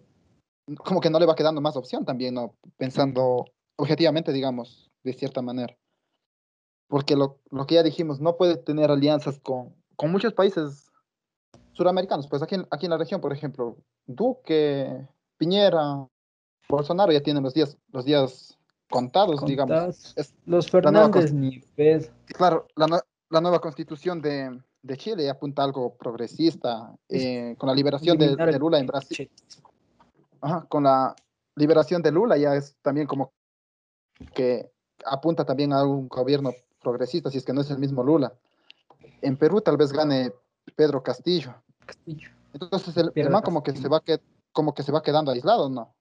[0.79, 2.55] como que no le va quedando más opción también, ¿no?
[2.77, 3.45] Pensando
[3.77, 5.77] objetivamente, digamos, de cierta manera.
[6.89, 10.91] Porque lo, lo que ya dijimos, no puede tener alianzas con, con muchos países
[11.73, 15.07] suramericanos, pues aquí, aquí en la región, por ejemplo, Duque,
[15.39, 16.07] Piñera,
[16.69, 18.57] Bolsonaro ya tienen los días, los días
[18.91, 19.71] contados, digamos.
[20.17, 21.61] Es- Los Fernández ni.
[22.27, 27.75] Claro, la, la nueva constitución de, de Chile apunta a algo progresista, eh, con la
[27.75, 29.31] liberación de, Lula en Brasil.
[30.43, 31.17] Ajá, con la
[31.57, 33.33] liberación de Lula ya es también como
[34.35, 34.71] que
[35.07, 38.35] apunta también a un gobierno progresista, si es que no es el mismo Lula.
[39.23, 40.33] En Perú tal vez gane
[40.77, 41.55] Pedro Castillo.
[41.87, 42.29] Castillo.
[42.53, 44.21] Entonces el, el man como que se va que,
[44.53, 45.95] como que se va quedando aislado, ¿no?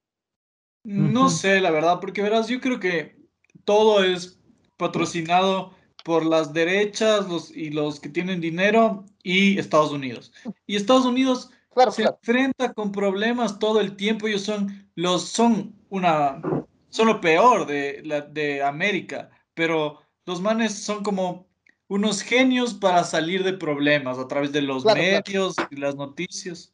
[0.83, 3.15] No sé, la verdad, porque verás, yo creo que
[3.63, 4.37] todo es
[4.75, 5.71] patrocinado
[6.03, 10.31] por las derechas los, y los que tienen dinero y Estados Unidos.
[10.67, 12.17] Y Estados Unidos Claro, se claro.
[12.21, 14.27] enfrenta con problemas todo el tiempo.
[14.27, 16.41] Ellos son los son una
[16.89, 21.47] son lo peor de la de América, pero los manes son como
[21.87, 26.73] unos genios para salir de problemas a través de los Claro, medios y las noticias.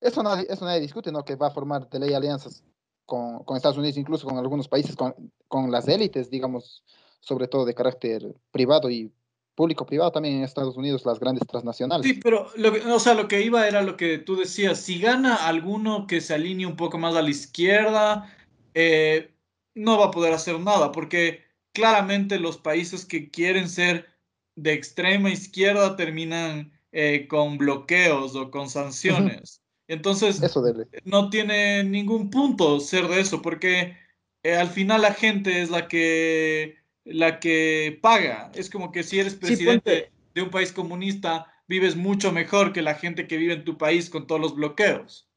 [0.00, 1.24] Eso nadie, eso nadie discute, ¿no?
[1.24, 2.64] Que va a formar de ley alianzas
[3.04, 5.14] con, con Estados Unidos, incluso con algunos países, con,
[5.48, 6.84] con las élites, digamos,
[7.20, 9.12] sobre todo de carácter privado y
[9.54, 12.06] público-privado, también en Estados Unidos, las grandes transnacionales.
[12.06, 14.78] Sí, pero lo que, o sea, lo que iba era lo que tú decías.
[14.80, 18.32] Si gana alguno que se alinee un poco más a la izquierda,
[18.74, 19.32] eh,
[19.74, 21.42] no va a poder hacer nada, porque
[21.72, 24.06] claramente los países que quieren ser
[24.54, 29.60] de extrema izquierda terminan eh, con bloqueos o con sanciones.
[29.88, 30.62] Entonces, Eso
[31.04, 33.96] no tiene ningún punto ser de eso, porque
[34.42, 36.77] eh, al final la gente es la que,
[37.08, 38.50] la que paga.
[38.54, 42.94] Es como que si eres presidente de un país comunista, vives mucho mejor que la
[42.94, 45.28] gente que vive en tu país con todos los bloqueos.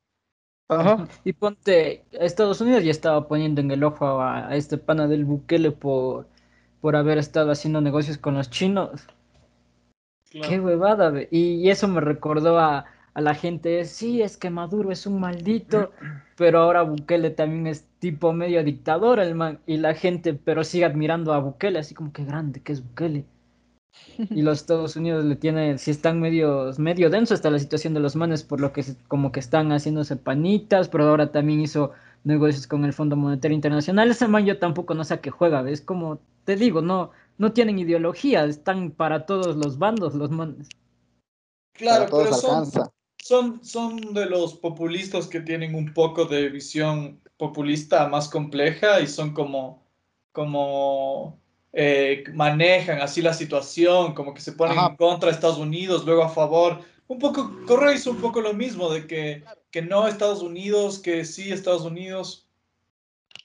[0.68, 1.08] Ajá.
[1.26, 5.26] Y ponte, Estados Unidos ya estaba poniendo en el ojo a, a este pana del
[5.26, 6.28] Bukele por,
[6.80, 9.08] por haber estado haciendo negocios con los chinos.
[10.30, 11.28] Qué huevada, ve.
[11.30, 15.20] Y, y eso me recordó a, a la gente, sí, es que Maduro es un
[15.20, 15.92] maldito,
[16.38, 20.86] pero ahora Bukele también es tipo medio dictador, el man, y la gente, pero sigue
[20.86, 23.26] admirando a Bukele, así como que grande que es Bukele.
[24.30, 28.00] Y los Estados Unidos le tienen, si están medio, medio denso está la situación de
[28.00, 31.92] los manes, por lo que como que están haciéndose panitas, pero ahora también hizo
[32.24, 34.10] negocios con el Fondo Monetario Internacional.
[34.10, 37.52] Ese man yo tampoco no sé a qué juega, es como te digo, no, no
[37.52, 40.70] tienen ideología, están para todos los bandos los manes.
[41.80, 42.92] Para todos alcanza.
[43.22, 49.08] Son, son de los populistas que tienen un poco de visión populista más compleja y
[49.08, 49.84] son como,
[50.32, 51.40] como
[51.74, 54.90] eh, manejan así la situación, como que se ponen Ajá.
[54.90, 56.82] en contra de Estados Unidos, luego a favor.
[57.08, 61.26] Un poco, Correa hizo un poco lo mismo, de que, que no Estados Unidos, que
[61.26, 62.48] sí Estados Unidos.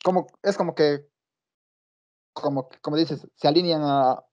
[0.05, 1.07] Como, es como que,
[2.33, 4.26] como, como dices, se alinean a,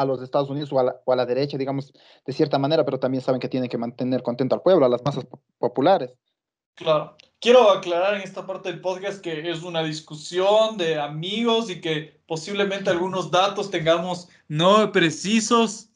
[0.00, 1.92] a los Estados Unidos o a, la, o a la derecha, digamos,
[2.24, 5.04] de cierta manera, pero también saben que tienen que mantener contento al pueblo, a las
[5.04, 6.12] masas po- populares.
[6.74, 7.16] Claro.
[7.40, 12.20] Quiero aclarar en esta parte del podcast que es una discusión de amigos y que
[12.26, 15.90] posiblemente algunos datos tengamos no precisos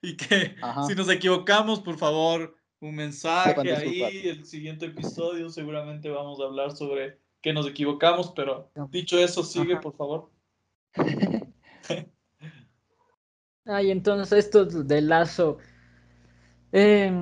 [0.00, 0.84] y que Ajá.
[0.84, 4.02] si nos equivocamos, por favor, un mensaje ahí.
[4.28, 9.74] El siguiente episodio seguramente vamos a hablar sobre que nos equivocamos, pero dicho eso, sigue,
[9.74, 9.80] Ajá.
[9.80, 10.30] por favor.
[13.64, 15.58] Ay, entonces esto de Lazo.
[16.72, 17.12] eh,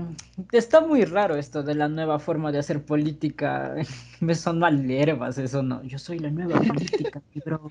[0.53, 3.75] está muy raro esto de la nueva forma de hacer política.
[4.21, 5.83] Me sonó a lervas eso, no.
[5.83, 7.71] Yo soy la nueva política, bro.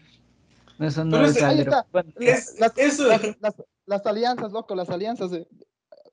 [0.78, 1.78] Me sonó Pero a ese- esa ahí lerva.
[1.80, 1.88] está.
[1.92, 5.48] Bueno, Es- Las, las, las- las alianzas, loco, las alianzas, eh,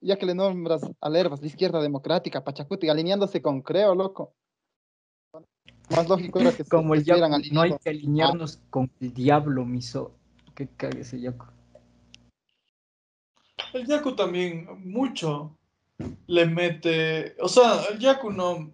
[0.00, 4.32] ya que le nombras a Lervas, la izquierda democrática, Pachacuti, alineándose con Creo, loco.
[5.90, 7.20] Más lógico era que se como el Yaku,
[7.52, 10.12] no hay que alinearnos con el diablo, miso.
[10.54, 11.44] Que cague ese Yaku.
[13.76, 15.56] El Yaku también mucho
[16.26, 18.72] le mete, o sea, el Yaku no,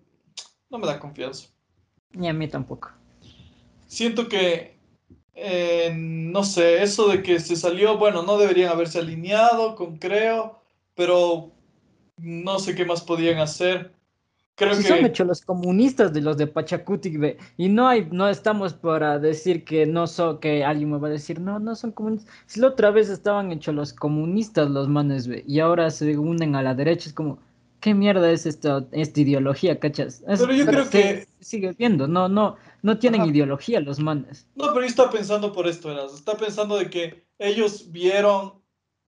[0.70, 1.48] no me da confianza.
[2.12, 2.90] Ni a mí tampoco.
[3.86, 4.78] siento que,
[5.34, 10.62] eh, no sé, eso de que se salió, bueno, no deberían haberse alineado con Creo,
[10.94, 11.50] pero
[12.16, 13.92] no sé qué más podían hacer.
[14.54, 14.88] Creo Si que...
[14.88, 19.18] son hechos los comunistas de los de Pachacuti, ve, y no hay, no estamos para
[19.18, 22.32] decir que no son, que alguien me va a decir, no, no son comunistas.
[22.46, 26.54] Si la otra vez estaban hechos los comunistas los manes, ve, y ahora se unen
[26.54, 27.38] a la derecha, es como,
[27.80, 30.22] ¿qué mierda es esta, esta ideología, cachas?
[30.28, 33.30] Es- Pero yo creo que- sigue viendo, no, no, no tienen Ajá.
[33.30, 34.46] ideología los manes.
[34.54, 36.14] No, pero yo estaba pensando por esto, Eras.
[36.14, 38.52] Está pensando de que ellos vieron,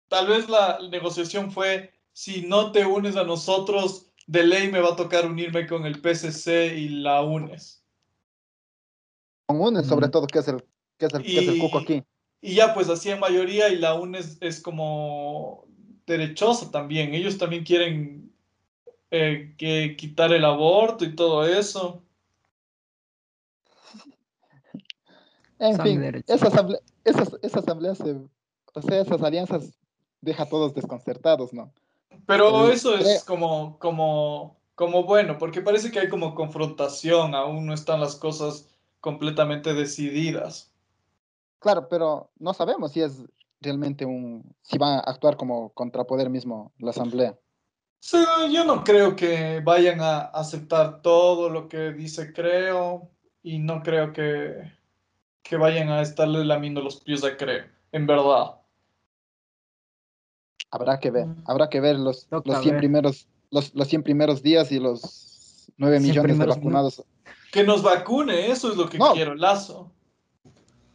[0.07, 4.93] tal vez la negociación fue, si no te unes a nosotros, de ley me va
[4.93, 7.83] a tocar unirme con el PCC y la UNES.
[9.45, 10.11] Con UNES, sobre Mm.
[10.11, 10.63] todo, que es el,
[10.97, 12.01] que es el, que es el cuco aquí.
[12.39, 15.65] Y ya pues hacían mayoría y la UNES es como
[16.05, 17.13] derechosa también.
[17.13, 18.33] Ellos también quieren
[19.11, 22.01] eh, que quitar el aborto y todo eso.
[25.59, 28.15] En fin, esa asamblea, esas, esa asamblea se,
[28.73, 29.77] o sea, esas alianzas
[30.21, 31.73] deja a todos desconcertados, ¿no?
[32.25, 37.73] Pero eso es como, como, como bueno, porque parece que hay como confrontación, aún no
[37.73, 40.71] están las cosas completamente decididas.
[41.59, 43.23] Claro, pero no sabemos si es
[43.59, 47.37] realmente un, si va a actuar como contrapoder mismo la asamblea.
[47.99, 48.17] Sí,
[48.51, 53.11] yo no creo que vayan a aceptar todo lo que dice Creo
[53.43, 54.71] y no creo que,
[55.43, 58.60] que vayan a estarle lamiendo los pies a Creo, en verdad.
[60.71, 62.79] Habrá que ver, habrá que ver los, Toca los 100 ver.
[62.79, 67.03] primeros, los, los 100 primeros días y los 9 100 millones de vacunados.
[67.51, 69.11] Que nos vacune, eso es lo que No.
[69.13, 69.91] quiero, Lazo.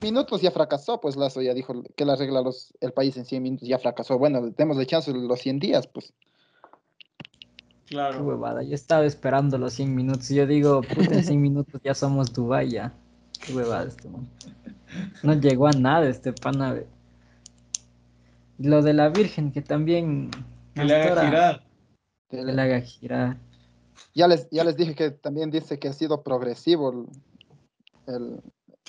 [0.01, 3.43] Minutos ya fracasó, pues Lazo ya dijo que la regla los, el país en 100
[3.43, 4.19] minutos ya fracasó.
[4.19, 6.13] Bueno, démosle chance los 100 días, pues.
[7.87, 8.25] Qué Claro.
[8.25, 10.29] huevada, yo estaba esperando los 100 minutos.
[10.31, 12.93] Yo digo, puta, en 100 minutos ya somos Dubái ya.
[13.47, 14.29] Qué huevada este man.
[15.23, 16.77] No llegó a nada este pana.
[18.59, 20.31] Lo de la Virgen, que también.
[20.75, 21.65] Que le haga ahora girar.
[22.31, 23.37] que le haga girar.
[24.15, 26.91] Ya les, ya les dije que también dice que ha sido progresivo
[28.07, 28.41] el, el-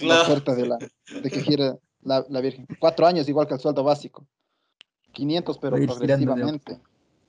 [0.08, 2.68] la oferta de, la, de que gire la, la Virgen.
[2.80, 4.26] Cuatro años igual que el sueldo básico.
[5.14, 6.80] 500, pero progresivamente.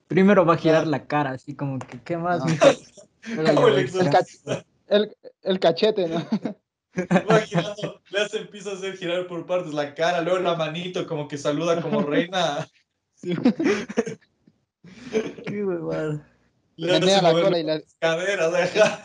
[0.06, 0.90] Primero va a girar Claro.
[0.90, 2.74] la cara, así como que, ¿qué más, Ah.
[4.88, 6.22] el, el cachete, ¿no?
[7.30, 11.06] Va girando, le hace, empieza a hacer girar por partes la cara, luego la manito
[11.06, 12.66] como que saluda como reina.
[15.46, 16.26] Qué huevada.
[16.76, 19.02] Menea la cola y las le, caderas, ajá.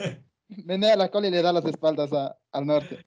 [0.65, 3.03] menea la cola y le da las espaldas a- al norte.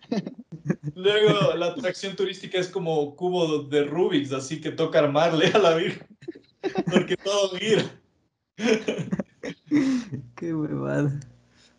[0.94, 5.74] Luego la atracción turística es como cubo de Rubik's, así que toca armarle a la
[5.76, 6.06] Virgen.
[6.90, 7.84] Porque todo gira.
[10.36, 11.20] Qué huevada.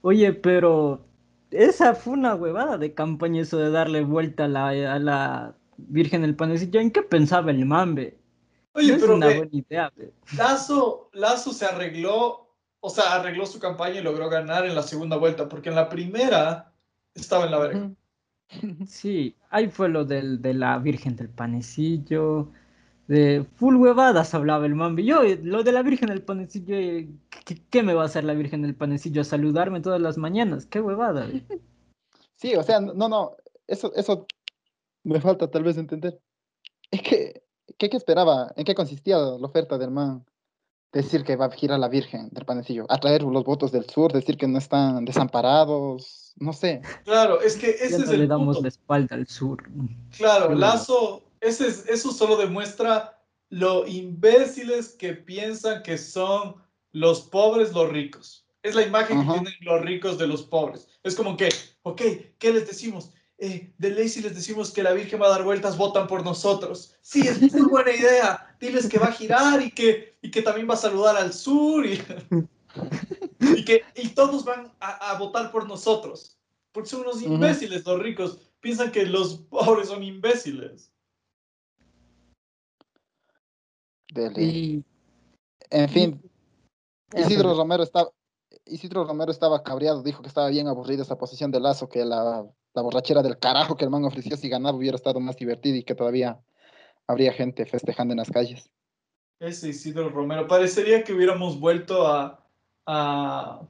[0.02, 1.06] Oye, pero
[1.52, 6.22] esa fue una huevada de campaña, eso de darle vuelta a la, a la Virgen
[6.22, 6.80] del Panecillo.
[6.80, 8.18] ¿En qué pensaba el mambe?
[8.74, 9.92] Oye, no es pero una ve, buena idea.
[9.96, 10.14] ve.
[10.36, 15.18] Lazo, Lazo se arregló, o sea, arregló su campaña y logró ganar en la segunda
[15.18, 16.72] vuelta, porque en la primera
[17.16, 17.92] estaba en la verga.
[18.88, 22.50] Sí, ahí fue lo del, de la Virgen del Panecillo.
[23.08, 25.04] De full huevadas hablaba el mambe.
[25.04, 27.08] Yo, eh, lo de la Virgen del Panecillo, eh,
[27.46, 29.24] ¿qué, qué me va a hacer la Virgen del Panecillo?
[29.24, 30.66] Saludarme todas las mañanas.
[30.66, 31.26] Qué huevada.
[31.50, 31.62] ve.
[32.36, 33.36] Sí, o sea, no, no,
[33.66, 34.28] eso, eso
[35.04, 36.20] me falta tal vez entender.
[36.92, 37.44] Es que,
[37.78, 38.52] ¿qué, qué esperaba?
[38.56, 40.26] ¿En qué consistía la oferta del man?
[40.92, 44.38] Decir que va a girar la Virgen del Panecillo, atraer los votos del sur, decir
[44.38, 46.82] que no están desamparados, no sé.
[47.04, 48.62] Claro, es que Ya ese no es le el damos punto.
[48.62, 49.64] la espalda al sur.
[50.18, 56.56] Claro, Lazo, ese es- eso solo demuestra lo imbéciles que piensan que son
[56.92, 58.46] los pobres los ricos.
[58.64, 60.88] Es la imagen que tienen los ricos de los pobres.
[61.04, 61.50] Es como que,
[61.84, 62.02] ok,
[62.38, 63.12] ¿qué les decimos?
[63.38, 66.24] Eh, de ley si les decimos que la Virgen va a dar vueltas, votan por
[66.26, 66.96] nosotros.
[67.02, 68.58] Sí, es muy buena idea.
[68.60, 71.86] Diles que va a girar y que, y que también va a saludar al sur
[71.86, 72.02] y,
[73.56, 76.38] y que y todos van a, a votar por nosotros.
[76.72, 78.40] Porque son unos imbéciles los ricos.
[78.60, 80.92] Piensan que los pobres son imbéciles.
[84.38, 84.84] Y
[85.70, 86.22] En fin,
[87.16, 88.10] Isidro Romero estaba,
[88.66, 92.46] Isidro Romero estaba cabreado, dijo que estaba bien aburrida esa posición de Lazo, que la,
[92.74, 95.84] la borrachera del carajo que el man ofreció si ganaba hubiera estado más divertida y
[95.84, 96.40] que todavía
[97.08, 98.70] habría gente festejando en las calles.
[99.40, 100.48] Ese Isidro Romero.
[100.48, 102.44] Parecería que hubiéramos vuelto a.
[102.86, 103.62] a-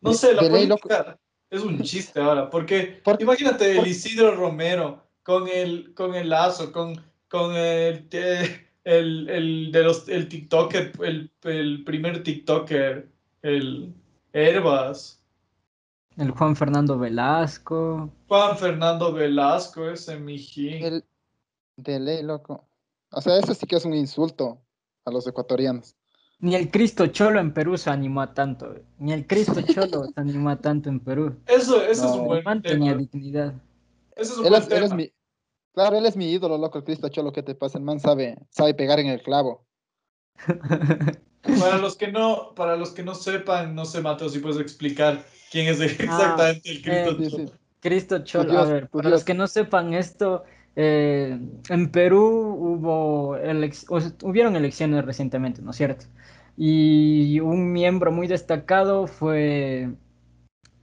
[0.00, 1.18] no sé, la política
[1.50, 2.48] es un chiste ahora.
[2.48, 6.94] Porque Por- imagínate el Isidro Romero con el, con el lazo, con,
[7.28, 13.08] con el, eh, el, el de los, el TikToker, el, el primer TikToker,
[13.42, 13.94] el
[14.32, 15.22] Herbas.
[16.16, 18.12] el Juan Fernando Velasco.
[18.28, 20.84] Juan Fernando Velasco, ese mijín.
[20.84, 21.04] El,
[21.76, 22.68] de ley, loco.
[23.12, 24.62] O sea, eso sí que es un insulto
[25.04, 25.96] a los ecuatorianos.
[26.40, 28.74] Ni el Cristo Cholo en Perú se animó a tanto.
[28.98, 31.36] Ni el Cristo Cholo se animó a tanto en Perú.
[31.46, 32.94] Eso, eso es un buen tema.
[32.94, 33.54] dignidad.
[34.16, 34.94] Ese es un Él buen es, él es tema.
[34.94, 35.12] mi,
[35.72, 37.78] claro, él es mi ídolo, loco, el Cristo Cholo, ¿qué te pasa?
[37.78, 39.66] El man sabe, sabe pegar en el clavo.
[41.42, 45.24] Para los que no, para los que no sepan, no sé, Mateo, si puedes explicar
[45.50, 47.10] quién es exactamente el Cristo.
[47.12, 47.46] eh, Sí, Cholo.
[47.48, 47.52] sí.
[47.80, 49.20] Cristo Cholo, Dios, a ver, para Dios.
[49.20, 50.44] los que no sepan esto,
[50.76, 56.06] eh, en Perú hubo elec- o sea, hubieron elecciones recientemente, ¿no es cierto?
[56.56, 59.88] Y un miembro muy destacado fue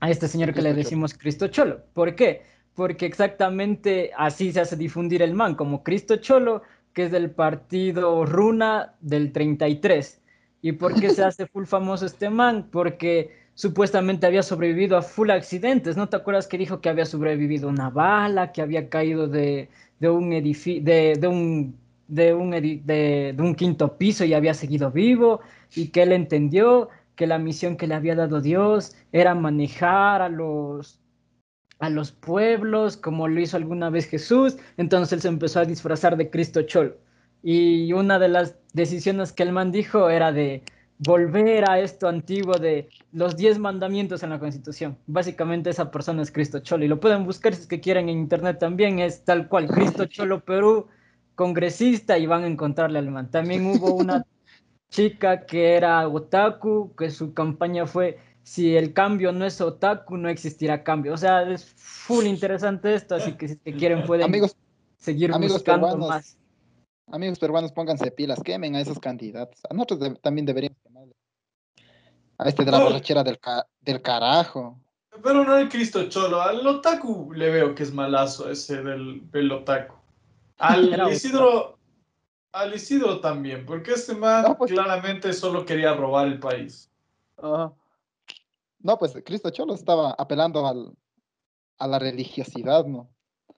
[0.00, 0.84] a este señor que le Cristo Cholo.
[0.84, 1.84] decimos Cristo Cholo.
[1.94, 2.42] ¿Por qué?
[2.78, 6.62] Porque exactamente así se hace difundir el man, como Cristo Cholo,
[6.92, 10.20] que es del partido Runa del 33.
[10.62, 12.68] ¿Y por qué se hace full famoso este man?
[12.70, 15.96] Porque supuestamente había sobrevivido a full accidentes.
[15.96, 19.68] ¿No te acuerdas que dijo que había sobrevivido una bala, que había caído de,
[20.00, 21.76] un edificio, de, un,
[22.06, 25.40] de, un de, un quinto piso y había seguido vivo?
[25.74, 30.28] Y que él entendió que la misión que le había dado Dios era manejar a
[30.28, 30.97] los
[31.78, 34.56] a los pueblos, como lo hizo alguna vez Jesús.
[34.76, 36.96] Entonces él se empezó a disfrazar de Cristo Chol.
[37.42, 40.62] Y una de las decisiones que el man dijo era de
[40.98, 44.98] volver a esto antiguo de los diez mandamientos en la Constitución.
[45.06, 48.18] Básicamente esa persona es Cristo Cholo y lo pueden buscar si es que quieren en
[48.18, 50.88] internet también, es tal cual, Cristo Cholo Perú,
[51.36, 53.30] congresista y van a encontrarle al man.
[53.30, 54.24] También hubo una
[54.90, 58.18] chica que era otaku, que su campaña fue
[58.48, 61.12] si el cambio no es otaku, no existirá cambio.
[61.12, 64.56] O sea, es full interesante esto, así que si quieren pueden amigos,
[64.96, 66.38] seguir buscando más.
[67.12, 69.60] Amigos peruanos, pónganse pilas, quemen a esos candidatos.
[69.68, 71.14] A nosotros también deberíamos quemarle.
[72.38, 73.38] A este de la borrachera del,
[73.82, 74.80] del carajo.
[75.22, 79.52] Pero no el Cristo Cholo, al Otaku le veo que es malazo ese del, del
[79.52, 79.94] Otaku.
[80.56, 81.78] Al Isidro,
[82.52, 86.90] al Isidro también, porque este man pues claramente solo quería robar el país.
[88.80, 90.94] No, pues Cristo Cholo estaba apelando al,
[91.78, 93.08] a la religiosidad, ¿no?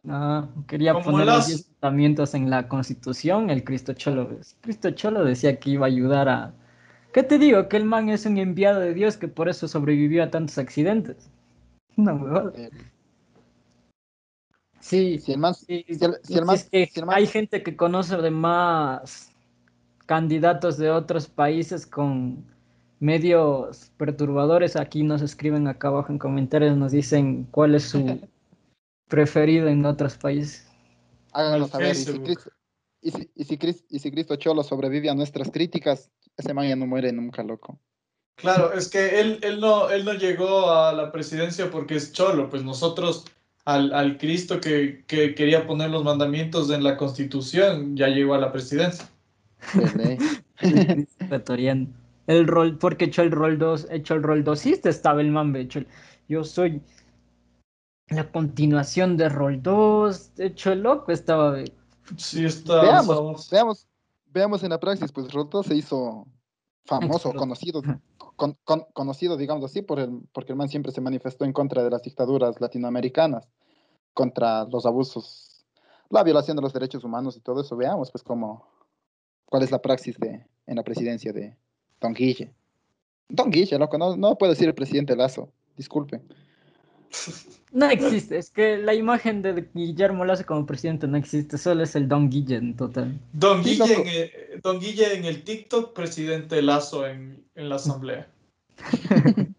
[0.08, 4.28] Ah, quería poner los 10 mandamientos en la constitución, el Cristo Cholo.
[4.60, 6.54] Cristo Cholo decía que iba a ayudar a...
[7.12, 7.68] ¿Qué te digo?
[7.68, 11.30] Que el man es un enviado de Dios que por eso sobrevivió a tantos accidentes.
[11.96, 12.54] No, mejor.
[14.78, 15.84] Sí, si el man, sí,
[16.22, 19.30] si el, hay gente que conoce de más
[20.06, 22.46] candidatos de otros países con
[23.00, 24.76] medios perturbadores.
[24.76, 28.20] Aquí nos escriben acá abajo en comentarios, nos dicen cuál es su
[29.08, 30.68] preferido en otros países.
[31.32, 31.96] Háganos saber.
[33.02, 33.30] Y si,
[33.88, 37.78] y, si, Cristo Cholo sobrevive a nuestras críticas, ese man ya no muere nunca, loco.
[38.36, 42.50] Claro, es que él, él, no, él no llegó a la presidencia porque es Cholo,
[42.50, 43.24] pues nosotros
[43.64, 48.38] al, al Cristo que, que, quería poner los mandamientos en la Constitución ya llegó a
[48.38, 49.08] la presidencia.
[52.30, 55.32] el rol, porque echó el rol 2, echó el rol 2, sí, este estaba el
[55.32, 55.80] man, hecho,
[56.28, 56.80] yo soy
[58.08, 61.56] la continuación de Roll 2, de hecho el loco estaba...
[62.16, 62.82] Sí, está.
[62.82, 63.88] Veamos, veamos,
[64.26, 66.26] veamos en la praxis, pues Roll 2 se hizo
[66.84, 67.82] famoso, conocido,
[68.92, 72.02] conocido, digamos así, por el, porque el man siempre se manifestó en contra de las
[72.02, 73.48] dictaduras latinoamericanas,
[74.14, 75.64] contra los abusos,
[76.10, 77.76] la violación de los derechos humanos y todo eso.
[77.76, 78.66] Veamos, pues, cómo,
[79.46, 81.56] cuál es la praxis de, en la presidencia de
[82.00, 82.50] Don Guille.
[83.28, 86.20] Don Guille, loco, no, no puedo decir el presidente Lazo, disculpe.
[87.72, 91.94] No existe, es que la imagen de Guillermo Lazo como presidente no existe, solo es
[91.94, 93.18] el Don Guille en total.
[93.32, 98.28] Don Guille, en el, Don Guille en el TikTok, presidente Lazo en, en la asamblea.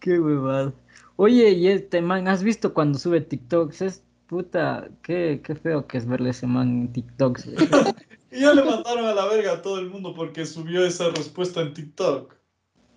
[0.00, 0.74] qué huevado.
[1.16, 3.82] Oye, y este man, ¿has visto cuando sube TikToks?
[3.82, 7.48] Es puta, qué, qué feo que es verle ese man en TikToks.
[8.30, 11.60] y ya le mandaron a la verga a todo el mundo porque subió esa respuesta
[11.60, 12.34] en TikTok.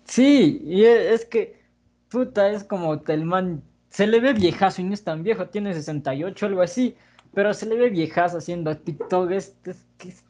[0.04, 1.64] Sí, y es que
[2.14, 5.74] puta, es como el man, se le ve viejazo y no es tan viejo, tiene
[5.74, 6.94] 68 algo así,
[7.32, 9.56] pero se le ve viejazo haciendo TikTok, es,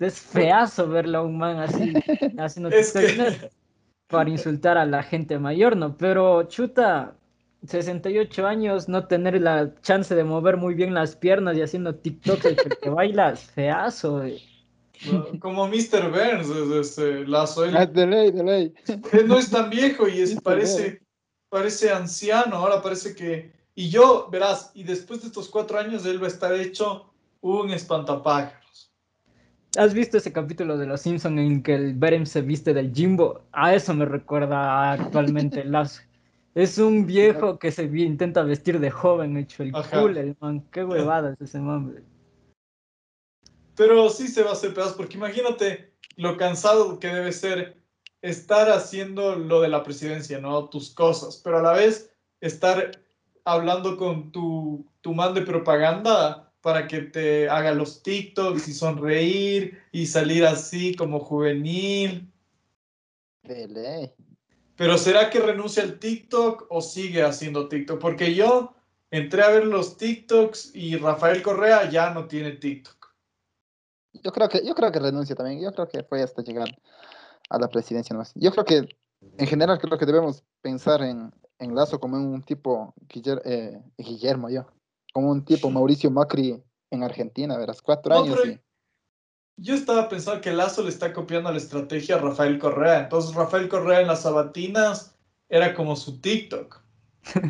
[0.01, 1.93] es, feazo verlo a un man así,
[2.39, 3.51] haciendo TikTok,
[4.09, 5.95] para insultar a la gente mayor, ¿no?
[5.99, 7.15] Pero chuta,
[7.67, 12.45] 68 años, no tener la chance de mover muy bien las piernas y haciendo TikTok,
[12.47, 14.23] el que baila, feazo,
[15.41, 16.11] Como Mr.
[16.11, 16.49] Burns,
[16.81, 17.65] este, lazo.
[17.75, 18.75] Ah, de ley, de ley.
[19.27, 21.03] no es tan viejo y es, parece,
[21.49, 23.53] parece anciano, ahora parece que...
[23.75, 27.71] Y yo, verás, y después de estos cuatro años él va a estar hecho un
[27.71, 28.93] espantapájaros.
[29.77, 33.43] ¿Has visto ese capítulo de Los Simpsons en que el Berem se viste del Jimbo?
[33.51, 36.03] A eso me recuerda actualmente Lazo.
[36.55, 40.63] Es un viejo que se intenta vestir de joven, hecho el cool, el man.
[40.71, 41.97] Qué huevada es ese man.
[43.77, 47.77] Pero sí se va a hacer pedazo, porque imagínate lo cansado que debe ser
[48.23, 50.69] estar haciendo lo de la presidencia, ¿no?
[50.69, 52.11] Tus cosas, pero a la vez
[52.41, 53.03] estar
[53.45, 59.83] hablando con tu, tu man de propaganda para que te haga los TikToks y sonreír
[59.93, 62.33] y salir así como juvenil.
[64.77, 68.01] Pero ¿será que renuncia al TikTok o sigue haciendo TikTok?
[68.01, 68.75] Porque yo
[69.11, 73.04] entré a ver los TikToks y Rafael Correa ya no tiene TikTok.
[74.23, 75.61] Yo creo que, yo creo que renuncia también.
[75.61, 76.69] Yo creo que fue hasta llegar
[77.51, 78.17] a la presidencia.
[78.17, 78.23] ¿no?
[78.35, 78.89] Yo creo que
[79.39, 82.95] en general creo que debemos pensar en, en Lazo como un tipo
[83.45, 84.67] eh, Guillermo, yo,
[85.13, 88.39] como un tipo Mauricio Macri en Argentina, verás, cuatro años.
[89.57, 93.01] yo estaba pensando que Lazo le está copiando la estrategia a Rafael Correa.
[93.01, 95.17] Entonces, Rafael Correa en las sabatinas
[95.49, 96.83] era como su TikTok.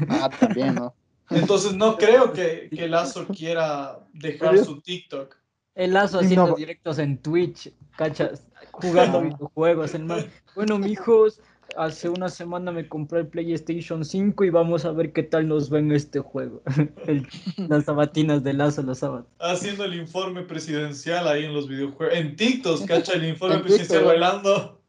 [0.09, 0.95] Ah, también, ¿no?
[1.31, 5.37] Entonces, no creo que, que Lazo quiera dejar su TikTok.
[5.75, 9.95] El Lazo haciendo directos en Twitch, cachas, jugando videojuegos.
[9.95, 10.25] El man.
[10.55, 11.41] Bueno, mijos,
[11.77, 15.73] hace una semana me compré el PlayStation 5 y vamos a ver qué tal nos
[15.73, 16.63] va en este juego.
[17.57, 19.27] las sabatinas de Lazo, los sábados.
[19.41, 22.17] Haciendo el informe presidencial ahí en los videojuegos.
[22.17, 24.81] En TikTok, cacha, el informe presidencial bailando.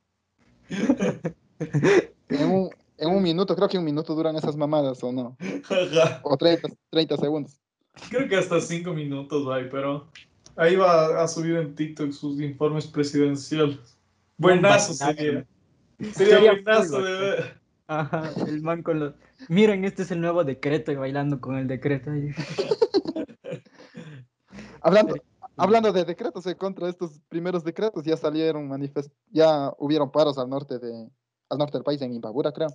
[2.30, 5.36] En un, en un, minuto, creo que un minuto duran esas mamadas, ¿o no?
[6.22, 7.60] o 30, 30 segundos.
[8.10, 10.08] Creo que hasta 5 minutos, hay, pero
[10.56, 13.98] ahí va a subir en TikTok sus informes presidenciales.
[14.38, 15.46] Buenazo sería.
[16.14, 17.62] Sería, buenazo de ver.
[17.88, 19.14] Ajá, el man con los.
[19.48, 22.12] Miren, este es el nuevo decreto y bailando con el decreto.
[24.82, 25.16] hablando,
[25.56, 30.50] hablando de decretos, eh, contra estos primeros decretos, ya salieron manifest ya hubieron paros al
[30.50, 31.08] norte de
[31.50, 32.70] al norte del país, en Imbabura, creo.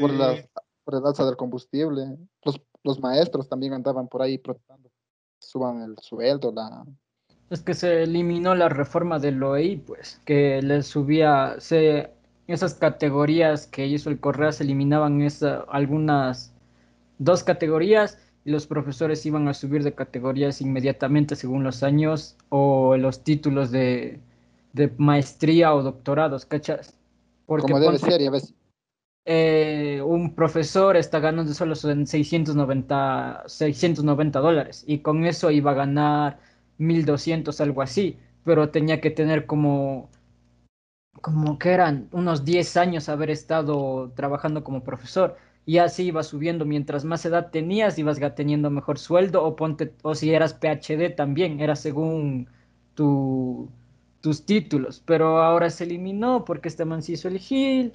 [0.00, 0.36] Por, la,
[0.84, 2.16] por el alza del combustible.
[2.44, 4.87] Los, los maestros también andaban por ahí protestando.
[5.48, 6.84] Suban el sueldo, la,
[7.48, 12.10] es que se eliminó la reforma del OEI, pues, que le subía, se
[12.46, 16.52] esas categorías que hizo el Correa se eliminaban esa, algunas
[17.18, 22.98] dos categorías y los profesores iban a subir de categorías inmediatamente según los años o
[22.98, 24.20] los títulos de,
[24.74, 26.94] de maestría o doctorados, ¿cachas?
[27.46, 28.54] Porque Como debe ser, ya ves.
[29.30, 36.40] Eh, un profesor está ganando solo 690, 690 dólares y con eso iba a ganar
[36.78, 40.08] 1200, algo así, pero tenía que tener como
[41.20, 46.64] como que eran unos 10 años haber estado trabajando como profesor y así iba subiendo.
[46.64, 51.60] Mientras más edad tenías ibas teniendo mejor sueldo o ponte o si eras PhD también
[51.60, 52.48] era según
[52.94, 53.70] tu,
[54.22, 55.02] tus títulos.
[55.04, 57.92] Pero ahora se eliminó porque este man se hizo el Gil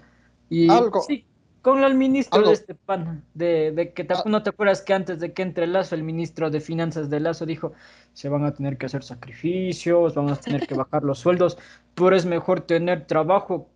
[0.53, 0.67] y
[1.07, 1.25] sí
[1.63, 4.23] con el ministro de este pan, de, de que ah.
[4.25, 7.45] no te acuerdas que antes de que entre Lazo, el ministro de Finanzas de Lazo
[7.45, 7.71] dijo,
[8.11, 11.57] se van a tener que hacer sacrificios, vamos a tener que bajar los sueldos,
[11.95, 13.69] pero es mejor tener trabajo,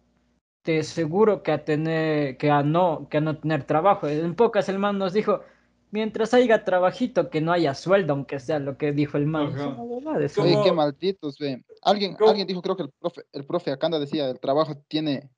[0.63, 4.09] te seguro que a tener, que a no, que a no tener trabajo.
[4.09, 5.39] En pocas el man nos dijo,
[5.89, 9.55] mientras haya trabajito, que no haya sueldo, aunque sea lo que dijo el man.
[10.37, 11.63] Oye, qué malditos, ve.
[11.83, 15.29] Alguien, alguien dijo, creo que el profe, el profe Acanda decía, el trabajo tiene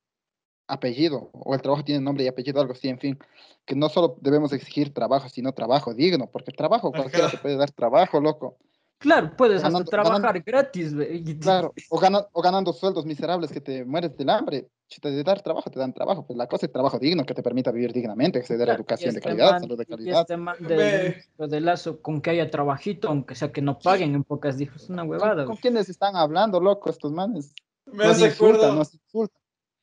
[0.70, 3.20] apellido o el trabajo tiene nombre y apellido, algo así, en fin,
[3.65, 7.72] que no solo debemos exigir trabajo, sino trabajo digno, porque trabajo cualquiera te puede dar
[7.72, 8.57] trabajo, loco.
[8.99, 10.93] Claro, puedes trabajar gratis.
[11.39, 11.99] Claro, o,
[12.34, 14.67] o, ganando sueldos miserables que te mueres del hambre.
[14.88, 16.26] Si te dar trabajo, te dan trabajo.
[16.26, 19.20] Pues la cosa es trabajo digno que te permita vivir dignamente, acceder a educación de
[19.20, 20.26] este calidad, salud de calidad.
[20.30, 24.76] este de, lazo, con que haya trabajito, aunque sea que no paguen en pocas dijo,
[24.76, 25.45] es una huevada.
[25.45, 27.53] ¿Con, quiénes están hablando, loco, estos manes?
[27.86, 28.74] Me hace acuerdo.
[28.74, 29.39] Nos insultan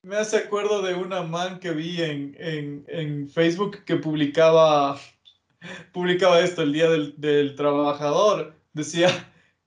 [0.07, 5.01] me hace acuerdo de una man que vi en, en, en Facebook que publicaba,
[5.93, 8.55] publicaba esto, el Día del, del, Trabajador.
[8.73, 9.09] Decía,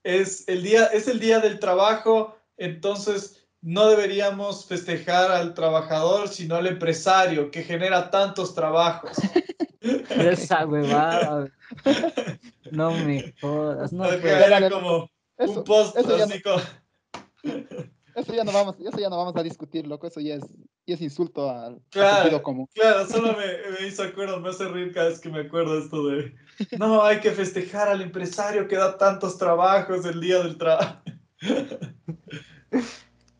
[0.03, 6.55] es el, día, es el Día del Trabajo, entonces no deberíamos festejar al trabajador, sino
[6.55, 9.11] al empresario que genera tantos trabajos.
[10.09, 11.51] Esa huevada.
[12.71, 13.91] No me jodas.
[13.91, 16.61] No, Era como un post así como...
[18.19, 20.07] Eso ya no vamos, eso ya no vamos a discutir, loco.
[20.07, 20.43] Eso ya es,
[20.85, 22.67] es insulto al claro, común.
[22.73, 26.07] Claro, solo me, me, hizo acuerdo, me hace reír cada vez que me acuerdo esto
[26.07, 26.35] de
[26.77, 31.01] no, hay que festejar al empresario que da tantos trabajos el día del trabajo.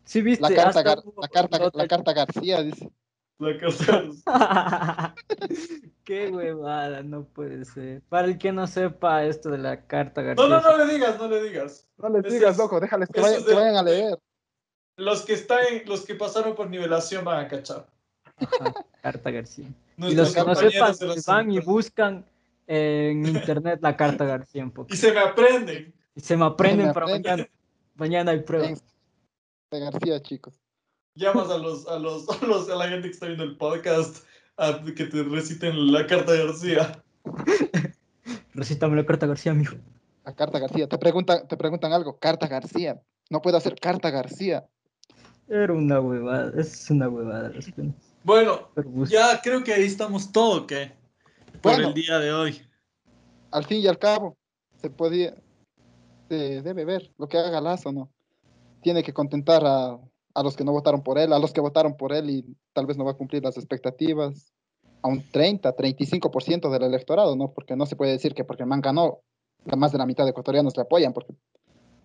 [0.04, 0.42] Sí, viste.
[0.42, 2.90] La carta, la, carta, la carta García, dice.
[3.38, 5.14] La carta
[6.04, 8.02] Qué huevada, no puede ser.
[8.08, 10.48] Para el que no sepa esto de la carta García.
[10.48, 11.86] No, no, no le digas, no le digas.
[11.98, 14.18] No le digas, loco, déjales que vayan a leer
[15.00, 17.86] los que están, los que pasaron por nivelación van a cachar.
[19.02, 19.66] carta García.
[19.96, 20.94] y los que no sepan,
[21.26, 22.24] van y buscan
[22.66, 24.92] en internet la carta García un poco.
[24.92, 25.92] Y se me aprenden.
[26.14, 27.48] Y se me aprenden para mañana.
[27.94, 28.82] Mañana hay pruebas.
[29.70, 30.54] De García, chicos.
[31.14, 34.24] Llamas a los, a los, a los, a la gente que está viendo el podcast
[34.56, 37.02] a que te reciten la carta García.
[38.54, 39.76] Recítame la carta García, mijo.
[40.24, 40.88] La carta García.
[40.88, 42.18] Te preguntan, te preguntan algo.
[42.18, 43.00] Carta García.
[43.30, 44.68] No puedo hacer carta García.
[45.50, 47.52] Era una huevada, es una huevada.
[48.22, 48.70] Bueno,
[49.08, 50.92] ya creo que ahí estamos todo, ¿qué?
[51.60, 52.62] Por el día de hoy.
[53.50, 54.38] Al fin y al cabo,
[54.80, 55.34] se podía,
[56.28, 58.12] se debe ver lo que haga Lazo, ¿no?
[58.80, 59.98] Tiene que contentar a,
[60.34, 62.86] a los que no votaron por él, a los que votaron por él y tal
[62.86, 64.52] vez no va a cumplir las expectativas,
[65.02, 67.52] a un 30, 35% del electorado, ¿no?
[67.52, 69.20] Porque no se puede decir que porque el man ganó,
[69.76, 71.34] más de la mitad de ecuatorianos le apoyan, porque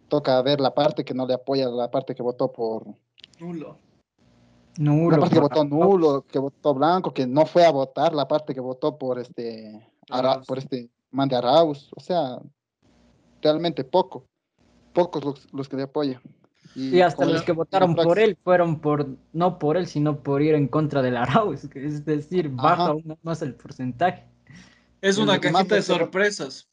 [0.07, 2.85] toca ver la parte que no le apoya, la parte que votó por...
[3.39, 3.77] Nulo.
[4.77, 5.11] Nulo.
[5.11, 8.53] La parte que votó nulo, que votó blanco, que no fue a votar, la parte
[8.53, 12.39] que votó por este, Ara- por este man de Arauz, o sea,
[13.41, 14.25] realmente poco,
[14.93, 16.21] pocos los, los que le apoyan.
[16.75, 20.55] Y hasta los que votaron por él fueron por, no por él, sino por ir
[20.55, 22.91] en contra del Arauz, que es decir, baja Ajá.
[22.91, 24.25] aún más el porcentaje.
[24.99, 26.67] Es una cajita de sorpresas.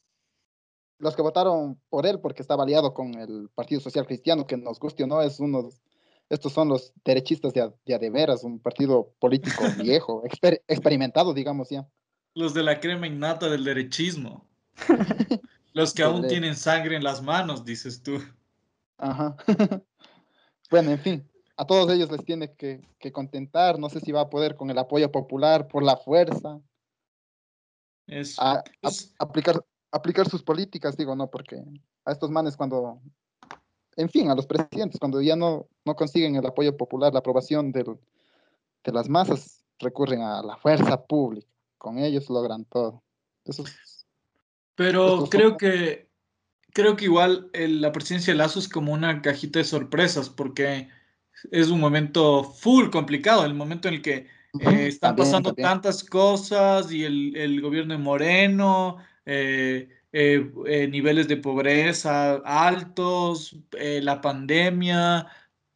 [0.99, 4.81] Los que votaron por él porque estaba aliado con el Partido Social Cristiano, que nos
[4.81, 5.69] guste o no, es uno,
[6.33, 11.69] estos son los derechistas de, de de veras, un partido político viejo, exper- experimentado, digamos
[11.69, 11.87] ya.
[12.35, 14.47] Los de la crema innata del derechismo.
[15.75, 18.19] Los que aún tienen sangre en las manos, dices tú.
[18.99, 19.37] Ajá.
[20.71, 23.79] bueno, en fin, a todos ellos les tiene que, que contentar.
[23.79, 26.61] No sé si va a poder con el apoyo popular, por la fuerza,
[28.07, 28.65] Es, a, a-
[29.19, 31.63] aplicar, aplicar sus políticas, digo, no, porque
[32.05, 33.01] a estos manes cuando,
[33.97, 37.73] en fin, a los presidentes, cuando ya no, no consiguen el apoyo popular, la aprobación
[37.73, 37.99] del,
[38.85, 41.49] de las masas, recurren a la fuerza pública.
[41.79, 43.03] Con ellos logran todo.
[43.45, 44.07] Eso es-
[44.75, 46.09] pero creo son- que
[46.73, 50.89] creo que igual el- la presidencia de Lazo es como una cajita de sorpresas, porque
[51.51, 54.27] es un momento full complicado, el momento en el que
[54.61, 61.27] eh, están pasando tantas cosas y el, el gobierno de Moreno, eh, eh, eh, niveles
[61.27, 65.27] de pobreza altos, eh, la pandemia,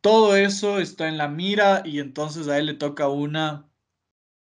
[0.03, 3.69] todo eso está en la mira y entonces a él le toca una...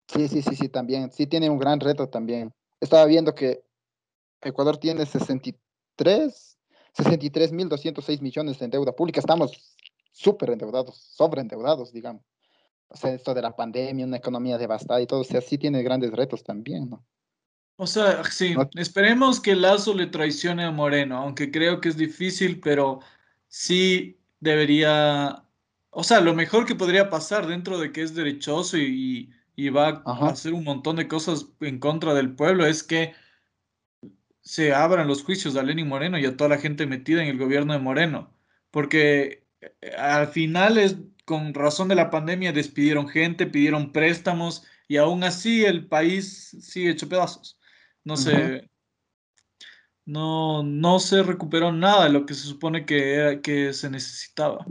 [0.08, 1.12] Sí, sí, sí, sí, también.
[1.12, 2.54] Sí tiene un gran reto también.
[2.82, 3.64] Estaba viendo que
[4.42, 6.58] Ecuador tiene 63,
[6.96, 9.20] 63.206 millones en deuda pública.
[9.20, 9.78] Estamos
[10.12, 12.24] súper endeudados, sobreendeudados, digamos.
[12.90, 15.84] O sea, esto de la pandemia, una economía devastada y todo, o sea, sí tiene
[15.84, 17.06] grandes retos también, ¿no?
[17.80, 22.60] O sea, sí, esperemos que Lazo le traicione a Moreno, aunque creo que es difícil,
[22.60, 23.02] pero
[23.48, 25.44] sí debería,
[25.92, 30.02] o sea, lo mejor que podría pasar dentro de que es derechoso y, y va
[30.06, 33.14] a hacer un montón de cosas en contra del pueblo es que
[34.42, 37.38] se abran los juicios a Lenín Moreno y a toda la gente metida en el
[37.38, 38.34] gobierno de Moreno,
[38.72, 44.98] porque eh, al final es con razón de la pandemia despidieron gente, pidieron préstamos y
[44.98, 47.57] aún así el país sigue hecho pedazos.
[48.08, 48.70] No se,
[50.06, 54.66] no, no se recuperó nada de lo que se supone que, era- que se necesitaba.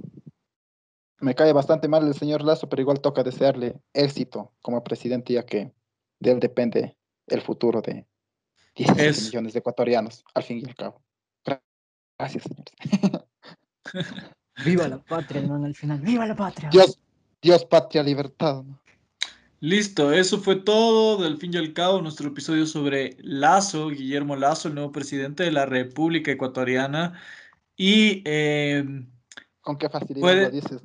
[1.21, 5.45] Me cae bastante mal el señor Lazo, pero igual toca desearle éxito como presidente, ya
[5.45, 5.71] que
[6.19, 8.07] de él depende el futuro de
[8.75, 11.03] 17 Es- millones de ecuatorianos, al fin y al cabo.
[11.45, 11.63] Gra-
[12.19, 12.75] Gracias, señores.
[14.65, 16.01] Viva la patria, hermano, al final.
[16.01, 16.71] ¡Viva la patria!
[16.71, 16.99] Dios,
[17.43, 18.63] Dios, patria, libertad.
[18.63, 18.81] ¿no?
[19.61, 21.23] Listo, eso fue todo.
[21.23, 25.53] Del fin y al cabo, nuestro episodio sobre Lazo, Guillermo Lazo, el nuevo presidente de
[25.53, 27.21] la República Ecuatoriana.
[27.77, 28.85] Y, eh,
[29.61, 30.83] Con qué facilidad Puede- lo dices.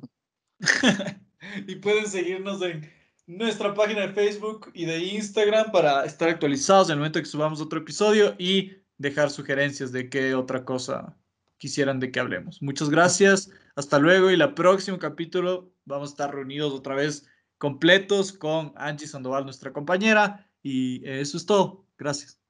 [1.66, 2.90] y pueden seguirnos en
[3.26, 7.60] nuestra página de Facebook y de Instagram para estar actualizados en el momento que subamos
[7.60, 11.16] otro episodio y dejar sugerencias de qué otra cosa
[11.58, 12.60] quisieran de que hablemos.
[12.62, 17.26] Muchas gracias, hasta luego y el próximo capítulo vamos a estar reunidos otra vez
[17.62, 21.86] completos con Angie Sandoval, nuestra compañera, y eso es todo.
[21.96, 22.41] Gracias.